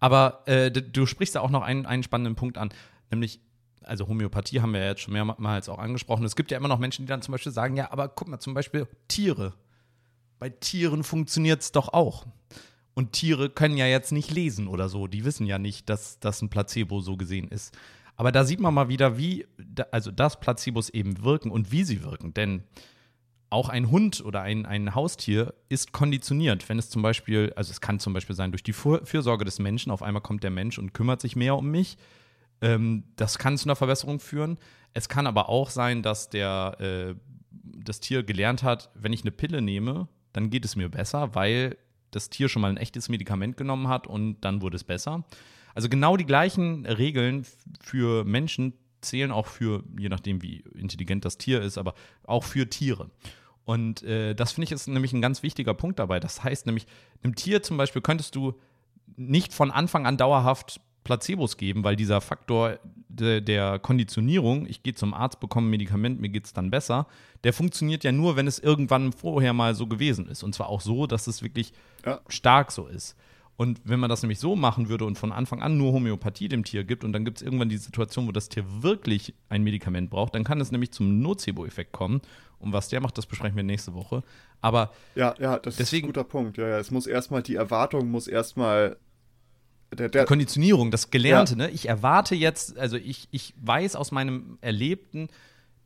Aber 0.00 0.42
äh, 0.46 0.70
du 0.70 1.06
sprichst 1.06 1.36
da 1.36 1.40
auch 1.40 1.50
noch 1.50 1.62
einen, 1.62 1.86
einen 1.86 2.02
spannenden 2.02 2.34
Punkt 2.34 2.58
an, 2.58 2.70
nämlich, 3.10 3.40
also 3.84 4.08
Homöopathie 4.08 4.60
haben 4.60 4.72
wir 4.72 4.80
ja 4.80 4.88
jetzt 4.88 5.02
schon 5.02 5.12
mehrmals 5.12 5.68
auch 5.68 5.78
angesprochen. 5.78 6.24
Es 6.24 6.36
gibt 6.36 6.50
ja 6.50 6.58
immer 6.58 6.68
noch 6.68 6.78
Menschen, 6.78 7.06
die 7.06 7.10
dann 7.10 7.22
zum 7.22 7.32
Beispiel 7.32 7.52
sagen, 7.52 7.76
ja, 7.76 7.90
aber 7.90 8.08
guck 8.08 8.28
mal, 8.28 8.38
zum 8.38 8.54
Beispiel 8.54 8.86
Tiere. 9.08 9.54
Bei 10.38 10.50
Tieren 10.50 11.04
funktioniert 11.04 11.62
es 11.62 11.72
doch 11.72 11.92
auch. 11.92 12.26
Und 12.94 13.12
Tiere 13.12 13.48
können 13.48 13.76
ja 13.76 13.86
jetzt 13.86 14.12
nicht 14.12 14.30
lesen 14.30 14.68
oder 14.68 14.88
so. 14.88 15.06
Die 15.06 15.24
wissen 15.24 15.46
ja 15.46 15.58
nicht, 15.58 15.88
dass 15.88 16.18
das 16.20 16.42
ein 16.42 16.50
Placebo 16.50 17.00
so 17.00 17.16
gesehen 17.16 17.48
ist. 17.48 17.76
Aber 18.16 18.32
da 18.32 18.44
sieht 18.44 18.60
man 18.60 18.74
mal 18.74 18.88
wieder, 18.88 19.16
wie, 19.16 19.46
also 19.90 20.10
dass 20.10 20.38
Placebos 20.40 20.90
eben 20.90 21.24
wirken 21.24 21.50
und 21.50 21.72
wie 21.72 21.84
sie 21.84 22.02
wirken. 22.02 22.34
Denn 22.34 22.64
auch 23.48 23.68
ein 23.68 23.90
Hund 23.90 24.24
oder 24.24 24.42
ein, 24.42 24.66
ein 24.66 24.94
Haustier 24.94 25.54
ist 25.68 25.92
konditioniert. 25.92 26.68
Wenn 26.68 26.78
es 26.78 26.90
zum 26.90 27.02
Beispiel, 27.02 27.52
also 27.54 27.70
es 27.70 27.80
kann 27.80 28.00
zum 28.00 28.12
Beispiel 28.12 28.34
sein, 28.34 28.50
durch 28.50 28.62
die 28.62 28.72
Fürsorge 28.72 29.44
des 29.44 29.58
Menschen, 29.58 29.92
auf 29.92 30.02
einmal 30.02 30.22
kommt 30.22 30.42
der 30.42 30.50
Mensch 30.50 30.78
und 30.78 30.94
kümmert 30.94 31.20
sich 31.20 31.36
mehr 31.36 31.56
um 31.56 31.70
mich. 31.70 31.98
Ähm, 32.62 33.04
das 33.16 33.38
kann 33.38 33.58
zu 33.58 33.66
einer 33.66 33.76
Verbesserung 33.76 34.20
führen. 34.20 34.56
Es 34.94 35.08
kann 35.08 35.26
aber 35.26 35.48
auch 35.48 35.68
sein, 35.68 36.02
dass 36.02 36.30
der, 36.30 36.76
äh, 36.80 37.14
das 37.50 38.00
Tier 38.00 38.22
gelernt 38.22 38.62
hat, 38.62 38.90
wenn 38.94 39.12
ich 39.12 39.22
eine 39.22 39.32
Pille 39.32 39.60
nehme, 39.60 40.08
dann 40.32 40.48
geht 40.48 40.64
es 40.64 40.76
mir 40.76 40.88
besser, 40.88 41.34
weil 41.34 41.76
das 42.10 42.30
Tier 42.30 42.48
schon 42.48 42.62
mal 42.62 42.70
ein 42.70 42.76
echtes 42.76 43.08
Medikament 43.08 43.56
genommen 43.56 43.88
hat 43.88 44.06
und 44.06 44.40
dann 44.42 44.62
wurde 44.62 44.76
es 44.76 44.84
besser. 44.84 45.24
Also 45.74 45.88
genau 45.88 46.16
die 46.16 46.26
gleichen 46.26 46.86
Regeln 46.86 47.44
für 47.80 48.24
Menschen 48.24 48.74
zählen 49.00 49.32
auch 49.32 49.46
für, 49.46 49.82
je 49.98 50.08
nachdem 50.08 50.42
wie 50.42 50.62
intelligent 50.74 51.24
das 51.24 51.38
Tier 51.38 51.60
ist, 51.60 51.78
aber 51.78 51.94
auch 52.24 52.44
für 52.44 52.68
Tiere. 52.68 53.10
Und 53.64 54.02
äh, 54.02 54.34
das 54.34 54.52
finde 54.52 54.66
ich 54.66 54.72
ist 54.72 54.88
nämlich 54.88 55.12
ein 55.12 55.22
ganz 55.22 55.42
wichtiger 55.42 55.74
Punkt 55.74 55.98
dabei. 55.98 56.20
Das 56.20 56.44
heißt 56.44 56.66
nämlich, 56.66 56.86
einem 57.22 57.34
Tier 57.34 57.62
zum 57.62 57.76
Beispiel 57.76 58.02
könntest 58.02 58.34
du 58.34 58.54
nicht 59.16 59.52
von 59.52 59.70
Anfang 59.70 60.06
an 60.06 60.16
dauerhaft 60.16 60.80
Placebos 61.04 61.56
geben, 61.56 61.84
weil 61.84 61.96
dieser 61.96 62.20
Faktor 62.20 62.78
de, 63.08 63.40
der 63.40 63.78
Konditionierung, 63.78 64.66
ich 64.66 64.82
gehe 64.82 64.94
zum 64.94 65.14
Arzt, 65.14 65.40
bekomme 65.40 65.66
ein 65.66 65.70
Medikament, 65.70 66.20
mir 66.20 66.28
geht 66.28 66.46
es 66.46 66.52
dann 66.52 66.70
besser, 66.70 67.06
der 67.44 67.52
funktioniert 67.52 68.04
ja 68.04 68.12
nur, 68.12 68.36
wenn 68.36 68.46
es 68.46 68.58
irgendwann 68.58 69.12
vorher 69.12 69.52
mal 69.52 69.74
so 69.74 69.86
gewesen 69.86 70.28
ist. 70.28 70.42
Und 70.42 70.54
zwar 70.54 70.68
auch 70.68 70.80
so, 70.80 71.06
dass 71.06 71.26
es 71.26 71.42
wirklich 71.42 71.72
ja. 72.06 72.20
stark 72.28 72.72
so 72.72 72.86
ist. 72.86 73.16
Und 73.56 73.80
wenn 73.84 74.00
man 74.00 74.08
das 74.08 74.22
nämlich 74.22 74.40
so 74.40 74.56
machen 74.56 74.88
würde 74.88 75.04
und 75.04 75.18
von 75.18 75.30
Anfang 75.30 75.62
an 75.62 75.76
nur 75.76 75.92
Homöopathie 75.92 76.48
dem 76.48 76.64
Tier 76.64 76.84
gibt 76.84 77.04
und 77.04 77.12
dann 77.12 77.24
gibt 77.24 77.38
es 77.38 77.42
irgendwann 77.42 77.68
die 77.68 77.76
Situation, 77.76 78.26
wo 78.26 78.32
das 78.32 78.48
Tier 78.48 78.64
wirklich 78.82 79.34
ein 79.50 79.62
Medikament 79.62 80.10
braucht, 80.10 80.34
dann 80.34 80.42
kann 80.42 80.60
es 80.60 80.72
nämlich 80.72 80.92
zum 80.92 81.20
Nocebo-Effekt 81.20 81.92
kommen. 81.92 82.22
Und 82.58 82.72
was 82.72 82.88
der 82.88 83.00
macht, 83.00 83.18
das 83.18 83.26
besprechen 83.26 83.56
wir 83.56 83.62
nächste 83.62 83.92
Woche. 83.92 84.22
Aber 84.60 84.92
ja, 85.14 85.34
ja, 85.38 85.58
das 85.58 85.76
deswegen, 85.76 86.06
ist 86.06 86.08
ein 86.08 86.12
guter 86.14 86.24
Punkt. 86.24 86.56
Ja, 86.56 86.68
ja, 86.68 86.78
es 86.78 86.90
muss 86.90 87.06
erstmal 87.06 87.42
die 87.42 87.56
Erwartung 87.56 88.10
muss 88.10 88.26
erstmal 88.26 88.96
der, 89.94 90.08
der 90.08 90.24
Konditionierung, 90.24 90.90
das 90.90 91.10
Gelernte, 91.10 91.52
ja. 91.52 91.58
ne? 91.58 91.70
Ich 91.70 91.88
erwarte 91.88 92.34
jetzt, 92.34 92.78
also 92.78 92.96
ich, 92.96 93.28
ich 93.30 93.54
weiß 93.60 93.96
aus 93.96 94.10
meinem 94.10 94.58
Erlebten, 94.60 95.28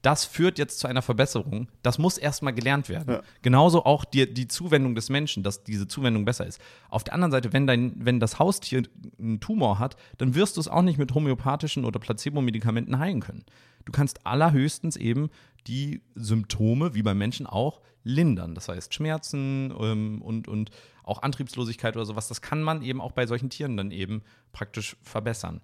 das 0.02 0.24
führt 0.24 0.58
jetzt 0.58 0.78
zu 0.78 0.86
einer 0.86 1.02
Verbesserung. 1.02 1.68
Das 1.82 1.98
muss 1.98 2.16
erstmal 2.16 2.52
gelernt 2.52 2.88
werden. 2.88 3.14
Ja. 3.14 3.22
Genauso 3.42 3.84
auch 3.84 4.04
die, 4.04 4.32
die 4.32 4.46
Zuwendung 4.46 4.94
des 4.94 5.08
Menschen, 5.08 5.42
dass 5.42 5.64
diese 5.64 5.88
Zuwendung 5.88 6.24
besser 6.24 6.46
ist. 6.46 6.60
Auf 6.90 7.02
der 7.02 7.14
anderen 7.14 7.32
Seite, 7.32 7.52
wenn, 7.52 7.66
dein, 7.66 7.92
wenn 7.96 8.20
das 8.20 8.38
Haustier 8.38 8.84
einen 9.18 9.40
Tumor 9.40 9.80
hat, 9.80 9.96
dann 10.18 10.36
wirst 10.36 10.56
du 10.56 10.60
es 10.60 10.68
auch 10.68 10.82
nicht 10.82 10.98
mit 10.98 11.12
homöopathischen 11.12 11.84
oder 11.84 11.98
Placebo-Medikamenten 11.98 13.00
heilen 13.00 13.20
können. 13.20 13.44
Du 13.84 13.90
kannst 13.90 14.24
allerhöchstens 14.24 14.96
eben 14.96 15.28
die 15.66 16.02
Symptome, 16.14 16.94
wie 16.94 17.02
beim 17.02 17.18
Menschen 17.18 17.46
auch, 17.46 17.80
lindern. 18.04 18.54
Das 18.54 18.68
heißt 18.68 18.94
Schmerzen 18.94 19.74
ähm, 19.78 20.22
und, 20.22 20.48
und 20.48 20.70
auch 21.02 21.22
Antriebslosigkeit 21.22 21.96
oder 21.96 22.06
sowas. 22.06 22.28
Das 22.28 22.40
kann 22.40 22.62
man 22.62 22.82
eben 22.82 23.00
auch 23.00 23.12
bei 23.12 23.26
solchen 23.26 23.50
Tieren 23.50 23.76
dann 23.76 23.90
eben 23.90 24.22
praktisch 24.52 24.96
verbessern 25.02 25.60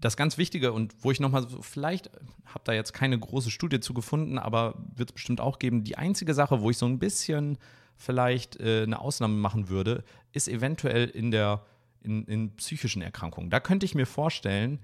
das 0.00 0.16
ganz 0.16 0.38
Wichtige 0.38 0.72
und 0.72 0.94
wo 1.04 1.10
ich 1.10 1.20
nochmal 1.20 1.46
so, 1.46 1.60
vielleicht 1.62 2.10
habe 2.46 2.64
da 2.64 2.72
jetzt 2.72 2.92
keine 2.92 3.18
große 3.18 3.50
Studie 3.50 3.80
zu 3.80 3.94
gefunden, 3.94 4.38
aber 4.38 4.74
wird 4.96 5.10
es 5.10 5.14
bestimmt 5.14 5.40
auch 5.40 5.58
geben. 5.58 5.84
Die 5.84 5.96
einzige 5.96 6.34
Sache, 6.34 6.62
wo 6.62 6.70
ich 6.70 6.78
so 6.78 6.86
ein 6.86 6.98
bisschen 6.98 7.58
vielleicht 7.96 8.58
äh, 8.60 8.82
eine 8.82 8.98
Ausnahme 8.98 9.36
machen 9.36 9.68
würde, 9.68 10.04
ist 10.32 10.48
eventuell 10.48 11.08
in 11.08 11.30
der 11.30 11.64
in, 12.02 12.24
in 12.24 12.56
psychischen 12.56 13.02
Erkrankungen. 13.02 13.50
Da 13.50 13.60
könnte 13.60 13.84
ich 13.84 13.94
mir 13.94 14.06
vorstellen, 14.06 14.80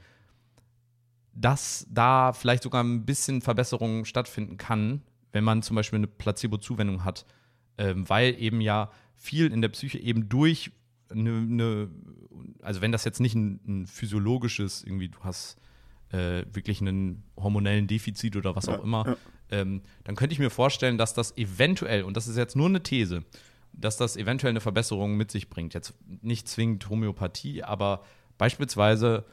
dass 1.37 1.87
da 1.90 2.33
vielleicht 2.33 2.62
sogar 2.62 2.83
ein 2.83 3.05
bisschen 3.05 3.42
Verbesserung 3.42 4.05
stattfinden 4.05 4.57
kann, 4.57 5.03
wenn 5.33 5.44
man 5.44 5.62
zum 5.62 5.77
Beispiel 5.77 5.99
eine 5.99 6.07
Placebo-Zuwendung 6.07 7.05
hat, 7.05 7.27
ähm, 7.79 8.09
weil 8.09 8.40
eben 8.40 8.61
ja 8.61 8.90
viel 9.16 9.53
in 9.53 9.61
der 9.61 9.68
Psyche 9.68 9.99
eben 9.99 10.29
durch 10.29 10.72
eine, 11.11 11.31
eine, 11.31 11.88
also 12.62 12.81
wenn 12.81 12.90
das 12.90 13.05
jetzt 13.05 13.20
nicht 13.20 13.35
ein, 13.35 13.61
ein 13.66 13.87
physiologisches, 13.87 14.83
irgendwie 14.83 15.09
du 15.09 15.18
hast 15.22 15.59
äh, 16.11 16.44
wirklich 16.53 16.81
einen 16.81 17.22
hormonellen 17.37 17.87
Defizit 17.87 18.37
oder 18.37 18.57
was 18.57 18.68
auch 18.68 18.83
immer, 18.83 19.07
ja. 19.07 19.16
ähm, 19.51 19.83
dann 20.05 20.16
könnte 20.16 20.33
ich 20.33 20.38
mir 20.38 20.51
vorstellen, 20.51 20.96
dass 20.96 21.12
das 21.12 21.37
eventuell, 21.37 22.03
und 22.03 22.16
das 22.16 22.29
ist 22.29 22.37
jetzt 22.37 22.57
nur 22.57 22.68
eine 22.68 22.83
These, 22.83 23.25
dass 23.72 23.99
das 23.99 24.16
eventuell 24.16 24.51
eine 24.51 24.61
Verbesserung 24.61 25.16
mit 25.16 25.31
sich 25.31 25.51
bringt. 25.51 25.75
Jetzt 25.75 25.94
nicht 26.22 26.49
zwingend 26.49 26.88
Homöopathie, 26.88 27.62
aber 27.62 28.05
beispielsweise 28.38 29.27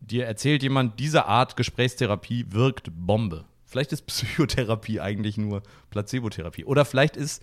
dir 0.00 0.26
erzählt 0.26 0.62
jemand, 0.62 0.98
diese 0.98 1.26
Art 1.26 1.56
Gesprächstherapie 1.56 2.46
wirkt 2.50 2.90
Bombe. 2.92 3.44
Vielleicht 3.64 3.92
ist 3.92 4.02
Psychotherapie 4.06 5.00
eigentlich 5.00 5.36
nur 5.36 5.62
Placebotherapie. 5.90 6.64
Oder 6.64 6.84
vielleicht 6.84 7.16
ist 7.16 7.42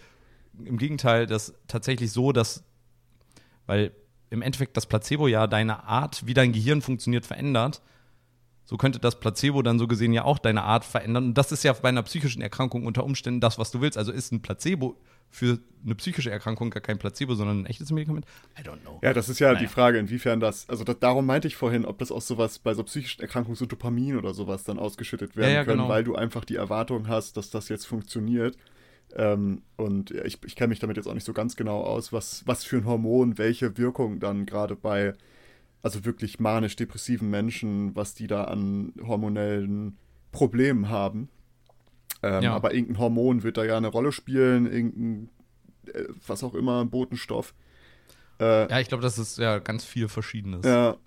im 0.66 0.78
Gegenteil 0.78 1.26
das 1.26 1.54
tatsächlich 1.68 2.12
so, 2.12 2.32
dass 2.32 2.64
weil 3.68 3.92
im 4.30 4.42
Endeffekt 4.42 4.76
das 4.76 4.86
Placebo 4.86 5.28
ja 5.28 5.46
deine 5.46 5.84
Art, 5.84 6.26
wie 6.26 6.34
dein 6.34 6.52
Gehirn 6.52 6.82
funktioniert, 6.82 7.26
verändert. 7.26 7.82
So 8.68 8.76
könnte 8.76 9.00
das 9.00 9.18
Placebo 9.20 9.62
dann 9.62 9.80
so 9.80 9.88
gesehen 9.88 10.12
ja 10.12 10.26
auch 10.26 10.40
deine 10.40 10.64
Art 10.64 10.84
verändern. 10.84 11.28
Und 11.28 11.38
das 11.38 11.54
ist 11.54 11.64
ja 11.64 11.72
bei 11.72 11.88
einer 11.88 12.04
psychischen 12.04 12.42
Erkrankung 12.42 12.86
unter 12.86 13.06
Umständen 13.06 13.40
das, 13.40 13.58
was 13.58 13.72
du 13.72 13.80
willst. 13.80 13.98
Also 13.98 14.12
ist 14.12 14.34
ein 14.34 14.42
Placebo 14.42 14.98
für 15.30 15.60
eine 15.86 15.96
psychische 15.96 16.30
Erkrankung 16.32 16.70
gar 16.70 16.82
kein 16.82 16.98
Placebo, 16.98 17.34
sondern 17.36 17.62
ein 17.62 17.66
echtes 17.66 17.92
Medikament? 17.92 18.26
I 18.60 18.64
don't 18.64 18.82
know. 18.82 19.00
Ja, 19.02 19.14
das 19.14 19.30
ist 19.30 19.40
ja 19.40 19.54
naja. 19.54 19.60
die 19.60 19.68
Frage, 19.68 20.00
inwiefern 20.00 20.42
das, 20.42 20.68
also 20.68 20.84
das, 20.84 21.00
darum 21.00 21.26
meinte 21.26 21.48
ich 21.48 21.56
vorhin, 21.56 21.86
ob 21.86 21.98
das 22.00 22.12
auch 22.12 22.22
sowas 22.22 22.60
bei 22.60 22.74
so 22.74 22.84
psychischen 22.84 23.22
Erkrankungen, 23.22 23.56
so 23.56 23.66
Dopamin 23.66 24.18
oder 24.18 24.34
sowas 24.34 24.66
dann 24.66 24.80
ausgeschüttet 24.80 25.38
werden 25.38 25.50
ja, 25.50 25.56
ja, 25.60 25.64
können, 25.64 25.78
genau. 25.78 25.90
weil 25.90 26.04
du 26.04 26.16
einfach 26.16 26.44
die 26.44 26.56
Erwartung 26.56 27.08
hast, 27.08 27.38
dass 27.38 27.50
das 27.50 27.70
jetzt 27.70 27.88
funktioniert. 27.88 28.58
Ähm, 29.16 29.62
und 29.78 30.12
ich, 30.12 30.44
ich 30.46 30.58
kenne 30.58 30.70
mich 30.70 30.80
damit 30.80 30.98
jetzt 30.98 31.08
auch 31.08 31.14
nicht 31.14 31.26
so 31.26 31.34
ganz 31.34 31.56
genau 31.56 31.84
aus, 31.84 32.12
was, 32.12 32.44
was 32.46 32.66
für 32.66 32.78
ein 32.78 32.86
Hormon 32.86 33.38
welche 33.38 33.78
Wirkung 33.78 34.20
dann 34.20 34.46
gerade 34.46 34.76
bei, 34.76 35.14
also 35.82 36.06
wirklich 36.06 36.40
manisch-depressiven 36.40 37.30
Menschen, 37.30 37.96
was 37.96 38.14
die 38.14 38.28
da 38.28 38.46
an 38.46 38.94
hormonellen 39.06 39.98
Problemen 40.32 40.90
haben. 40.90 41.30
Ähm, 42.24 42.44
ja. 42.44 42.54
Aber 42.56 42.74
irgendein 42.74 43.00
Hormon 43.00 43.44
wird 43.44 43.58
da 43.58 43.64
ja 43.64 43.78
eine 43.78 43.88
Rolle 43.88 44.12
spielen, 44.12 44.66
irgendein, 44.66 45.30
äh, 45.94 46.06
was 46.26 46.44
auch 46.44 46.56
immer, 46.56 46.82
ein 46.82 46.90
Botenstoff. 46.90 47.54
Äh, 48.40 48.70
ja, 48.70 48.80
ich 48.80 48.88
glaube, 48.88 49.04
das 49.04 49.18
ist 49.18 49.38
ja 49.38 49.60
ganz 49.60 49.84
viel 49.84 50.08
Verschiedenes. 50.08 50.66
Ja. 50.66 50.98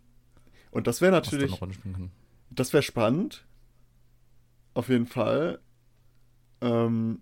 Und 0.71 0.87
das 0.87 1.01
wäre 1.01 1.13
natürlich. 1.13 1.59
Da 1.59 1.69
das 2.51 2.73
wäre 2.73 2.83
spannend. 2.83 3.45
Auf 4.75 4.89
jeden 4.89 5.07
Fall. 5.07 5.61
Ähm, 6.61 7.21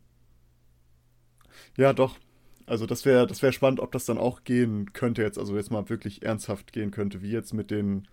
ja, 1.77 1.93
doch. 1.93 2.19
Also 2.69 2.87
das 2.87 3.05
wäre 3.05 3.27
das 3.27 3.43
wär 3.43 3.53
spannend, 3.53 3.81
ob 3.81 3.93
das 3.93 4.05
dann 4.05 4.19
auch 4.19 4.45
gehen 4.45 4.93
könnte 4.93 5.23
jetzt, 5.23 5.39
also 5.39 5.57
jetzt 5.57 5.71
mal 5.71 5.89
wirklich 5.89 6.23
ernsthaft 6.23 6.73
gehen 6.73 6.91
könnte, 6.91 7.23
wie 7.23 7.31
jetzt 7.31 7.55
mit 7.55 7.71
den, 7.71 8.07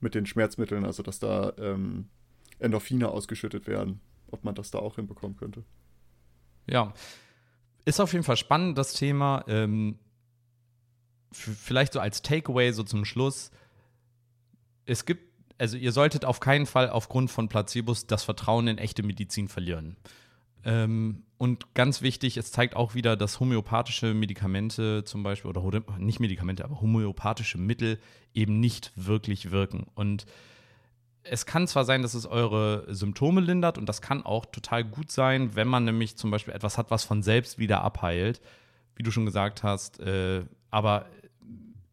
mit 0.00 0.14
den 0.14 0.26
Schmerzmitteln, 0.26 0.84
also 0.84 1.02
dass 1.02 1.18
da 1.18 1.52
ähm, 1.58 2.08
Endorphine 2.58 3.08
ausgeschüttet 3.08 3.66
werden, 3.66 4.00
ob 4.30 4.44
man 4.44 4.54
das 4.54 4.70
da 4.70 4.78
auch 4.78 4.96
hinbekommen 4.96 5.36
könnte. 5.36 5.64
Ja, 6.66 6.92
ist 7.84 8.00
auf 8.00 8.12
jeden 8.12 8.24
Fall 8.24 8.36
spannend, 8.36 8.78
das 8.78 8.92
Thema. 8.92 9.44
Ähm, 9.48 9.98
vielleicht 11.32 11.94
so 11.94 12.00
als 12.00 12.22
Takeaway 12.22 12.72
so 12.72 12.82
zum 12.82 13.04
Schluss. 13.04 13.50
Es 14.84 15.04
gibt, 15.06 15.22
also 15.58 15.76
ihr 15.76 15.92
solltet 15.92 16.24
auf 16.24 16.40
keinen 16.40 16.66
Fall 16.66 16.90
aufgrund 16.90 17.30
von 17.30 17.48
Placebos 17.48 18.06
das 18.06 18.24
Vertrauen 18.24 18.68
in 18.68 18.78
echte 18.78 19.02
Medizin 19.02 19.48
verlieren. 19.48 19.96
Ähm, 20.64 21.24
und 21.38 21.74
ganz 21.74 22.02
wichtig, 22.02 22.36
es 22.36 22.52
zeigt 22.52 22.76
auch 22.76 22.94
wieder, 22.94 23.16
dass 23.16 23.40
homöopathische 23.40 24.14
Medikamente 24.14 25.02
zum 25.04 25.22
Beispiel, 25.22 25.50
oder 25.50 25.82
nicht 25.98 26.20
Medikamente, 26.20 26.64
aber 26.64 26.80
homöopathische 26.80 27.58
Mittel 27.58 27.98
eben 28.32 28.60
nicht 28.60 28.92
wirklich 28.94 29.50
wirken. 29.50 29.86
Und 29.94 30.24
es 31.24 31.46
kann 31.46 31.66
zwar 31.66 31.84
sein, 31.84 32.02
dass 32.02 32.14
es 32.14 32.26
eure 32.26 32.86
Symptome 32.94 33.40
lindert 33.40 33.78
und 33.78 33.88
das 33.88 34.02
kann 34.02 34.24
auch 34.24 34.46
total 34.46 34.84
gut 34.84 35.10
sein, 35.10 35.54
wenn 35.54 35.68
man 35.68 35.84
nämlich 35.84 36.16
zum 36.16 36.30
Beispiel 36.30 36.54
etwas 36.54 36.78
hat, 36.78 36.90
was 36.90 37.04
von 37.04 37.22
selbst 37.22 37.58
wieder 37.58 37.82
abheilt, 37.82 38.40
wie 38.96 39.02
du 39.02 39.10
schon 39.10 39.26
gesagt 39.26 39.62
hast. 39.62 40.00
Äh, 40.00 40.44
aber 40.70 41.06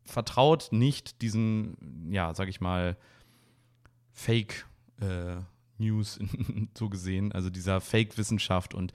vertraut 0.03 0.69
nicht 0.71 1.21
diesen, 1.21 2.09
ja, 2.11 2.33
sag 2.33 2.49
ich 2.49 2.61
mal, 2.61 2.97
Fake 4.11 4.65
äh, 4.99 5.37
News 5.79 6.19
so 6.77 6.89
gesehen, 6.89 7.31
also 7.31 7.49
dieser 7.49 7.81
Fake-Wissenschaft 7.81 8.73
und 8.73 8.93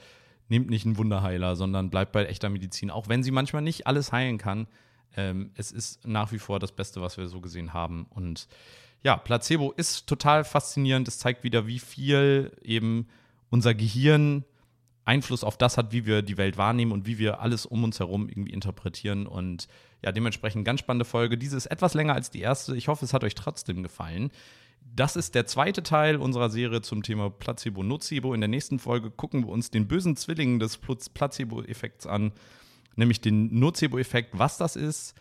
nehmt 0.48 0.70
nicht 0.70 0.86
einen 0.86 0.98
Wunderheiler, 0.98 1.56
sondern 1.56 1.90
bleibt 1.90 2.12
bei 2.12 2.26
echter 2.26 2.50
Medizin, 2.50 2.90
auch 2.90 3.08
wenn 3.08 3.22
sie 3.22 3.30
manchmal 3.30 3.62
nicht 3.62 3.86
alles 3.86 4.12
heilen 4.12 4.38
kann. 4.38 4.66
Ähm, 5.16 5.50
es 5.54 5.72
ist 5.72 6.06
nach 6.06 6.32
wie 6.32 6.38
vor 6.38 6.58
das 6.58 6.72
Beste, 6.72 7.00
was 7.00 7.16
wir 7.16 7.28
so 7.28 7.40
gesehen 7.40 7.72
haben. 7.72 8.06
Und 8.10 8.48
ja, 9.02 9.16
Placebo 9.16 9.72
ist 9.72 10.06
total 10.06 10.44
faszinierend. 10.44 11.08
Es 11.08 11.18
zeigt 11.18 11.44
wieder, 11.44 11.66
wie 11.66 11.78
viel 11.78 12.52
eben 12.62 13.08
unser 13.50 13.74
Gehirn 13.74 14.44
Einfluss 15.04 15.44
auf 15.44 15.58
das 15.58 15.76
hat, 15.76 15.92
wie 15.92 16.06
wir 16.06 16.22
die 16.22 16.38
Welt 16.38 16.56
wahrnehmen 16.56 16.92
und 16.92 17.06
wie 17.06 17.18
wir 17.18 17.40
alles 17.40 17.66
um 17.66 17.84
uns 17.84 18.00
herum 18.00 18.28
irgendwie 18.28 18.52
interpretieren. 18.52 19.26
Und 19.26 19.68
ja, 20.02 20.12
dementsprechend 20.12 20.64
ganz 20.64 20.80
spannende 20.80 21.04
Folge. 21.04 21.36
Diese 21.36 21.56
ist 21.56 21.66
etwas 21.66 21.94
länger 21.94 22.14
als 22.14 22.30
die 22.30 22.40
erste. 22.40 22.74
Ich 22.76 22.88
hoffe, 22.88 23.04
es 23.04 23.12
hat 23.12 23.24
euch 23.24 23.34
trotzdem 23.34 23.82
gefallen. 23.82 24.30
Das 24.84 25.16
ist 25.16 25.34
der 25.34 25.46
zweite 25.46 25.82
Teil 25.82 26.16
unserer 26.16 26.50
Serie 26.50 26.82
zum 26.82 27.02
Thema 27.02 27.30
Placebo-Nocebo. 27.30 28.34
In 28.34 28.40
der 28.40 28.48
nächsten 28.48 28.78
Folge 28.78 29.10
gucken 29.10 29.44
wir 29.44 29.48
uns 29.48 29.70
den 29.70 29.88
bösen 29.88 30.16
Zwilling 30.16 30.58
des 30.60 30.78
Placebo-Effekts 30.78 32.06
an, 32.06 32.32
nämlich 32.94 33.20
den 33.20 33.58
Nocebo-Effekt, 33.58 34.38
was 34.38 34.56
das 34.56 34.76
ist, 34.76 35.14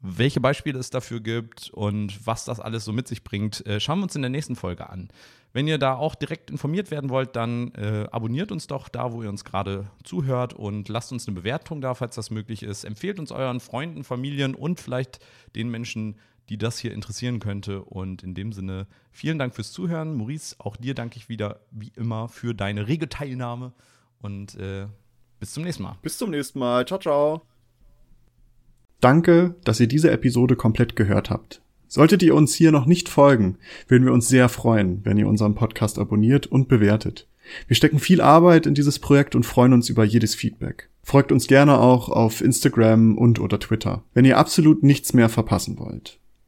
welche 0.00 0.40
Beispiele 0.40 0.78
es 0.78 0.88
dafür 0.88 1.20
gibt 1.20 1.70
und 1.70 2.26
was 2.26 2.46
das 2.46 2.60
alles 2.60 2.84
so 2.86 2.92
mit 2.92 3.06
sich 3.06 3.22
bringt, 3.22 3.66
äh, 3.66 3.80
schauen 3.80 3.98
wir 3.98 4.04
uns 4.04 4.16
in 4.16 4.22
der 4.22 4.30
nächsten 4.30 4.56
Folge 4.56 4.88
an. 4.88 5.10
Wenn 5.52 5.66
ihr 5.66 5.78
da 5.78 5.94
auch 5.94 6.14
direkt 6.14 6.50
informiert 6.50 6.90
werden 6.90 7.10
wollt, 7.10 7.34
dann 7.36 7.74
äh, 7.74 8.06
abonniert 8.10 8.52
uns 8.52 8.66
doch 8.68 8.88
da, 8.88 9.12
wo 9.12 9.22
ihr 9.22 9.28
uns 9.28 9.44
gerade 9.44 9.90
zuhört 10.04 10.54
und 10.54 10.88
lasst 10.88 11.12
uns 11.12 11.26
eine 11.26 11.34
Bewertung 11.34 11.80
da, 11.80 11.94
falls 11.94 12.14
das 12.14 12.30
möglich 12.30 12.62
ist. 12.62 12.84
Empfehlt 12.84 13.18
uns 13.18 13.32
euren 13.32 13.60
Freunden, 13.60 14.04
Familien 14.04 14.54
und 14.54 14.80
vielleicht 14.80 15.18
den 15.56 15.68
Menschen, 15.68 16.16
die 16.50 16.58
das 16.58 16.78
hier 16.78 16.92
interessieren 16.92 17.38
könnte. 17.38 17.82
Und 17.82 18.22
in 18.22 18.34
dem 18.34 18.52
Sinne, 18.52 18.86
vielen 19.12 19.38
Dank 19.38 19.54
fürs 19.54 19.72
Zuhören. 19.72 20.14
Maurice, 20.14 20.56
auch 20.58 20.76
dir 20.76 20.94
danke 20.94 21.16
ich 21.16 21.28
wieder, 21.28 21.60
wie 21.70 21.92
immer, 21.96 22.28
für 22.28 22.54
deine 22.54 22.88
rege 22.88 23.08
Teilnahme. 23.08 23.72
Und 24.20 24.56
äh, 24.56 24.86
bis 25.38 25.52
zum 25.52 25.62
nächsten 25.62 25.84
Mal. 25.84 25.96
Bis 26.02 26.18
zum 26.18 26.30
nächsten 26.30 26.58
Mal. 26.58 26.84
Ciao, 26.86 26.98
ciao. 26.98 27.42
Danke, 29.00 29.54
dass 29.64 29.80
ihr 29.80 29.86
diese 29.86 30.10
Episode 30.10 30.56
komplett 30.56 30.96
gehört 30.96 31.30
habt. 31.30 31.62
Solltet 31.88 32.22
ihr 32.22 32.34
uns 32.34 32.54
hier 32.54 32.70
noch 32.70 32.86
nicht 32.86 33.08
folgen, 33.08 33.56
würden 33.88 34.04
wir 34.04 34.12
uns 34.12 34.28
sehr 34.28 34.48
freuen, 34.48 35.04
wenn 35.04 35.16
ihr 35.16 35.26
unseren 35.26 35.54
Podcast 35.54 35.98
abonniert 35.98 36.46
und 36.46 36.68
bewertet. 36.68 37.26
Wir 37.66 37.74
stecken 37.74 37.98
viel 37.98 38.20
Arbeit 38.20 38.66
in 38.66 38.74
dieses 38.74 38.98
Projekt 38.98 39.34
und 39.34 39.44
freuen 39.44 39.72
uns 39.72 39.88
über 39.88 40.04
jedes 40.04 40.34
Feedback. 40.34 40.88
Folgt 41.02 41.32
uns 41.32 41.48
gerne 41.48 41.78
auch 41.78 42.08
auf 42.08 42.42
Instagram 42.42 43.18
und 43.18 43.40
oder 43.40 43.58
Twitter, 43.58 44.04
wenn 44.14 44.24
ihr 44.24 44.38
absolut 44.38 44.82
nichts 44.82 45.14
mehr 45.14 45.28
verpassen 45.28 45.78
wollt. 45.78 46.19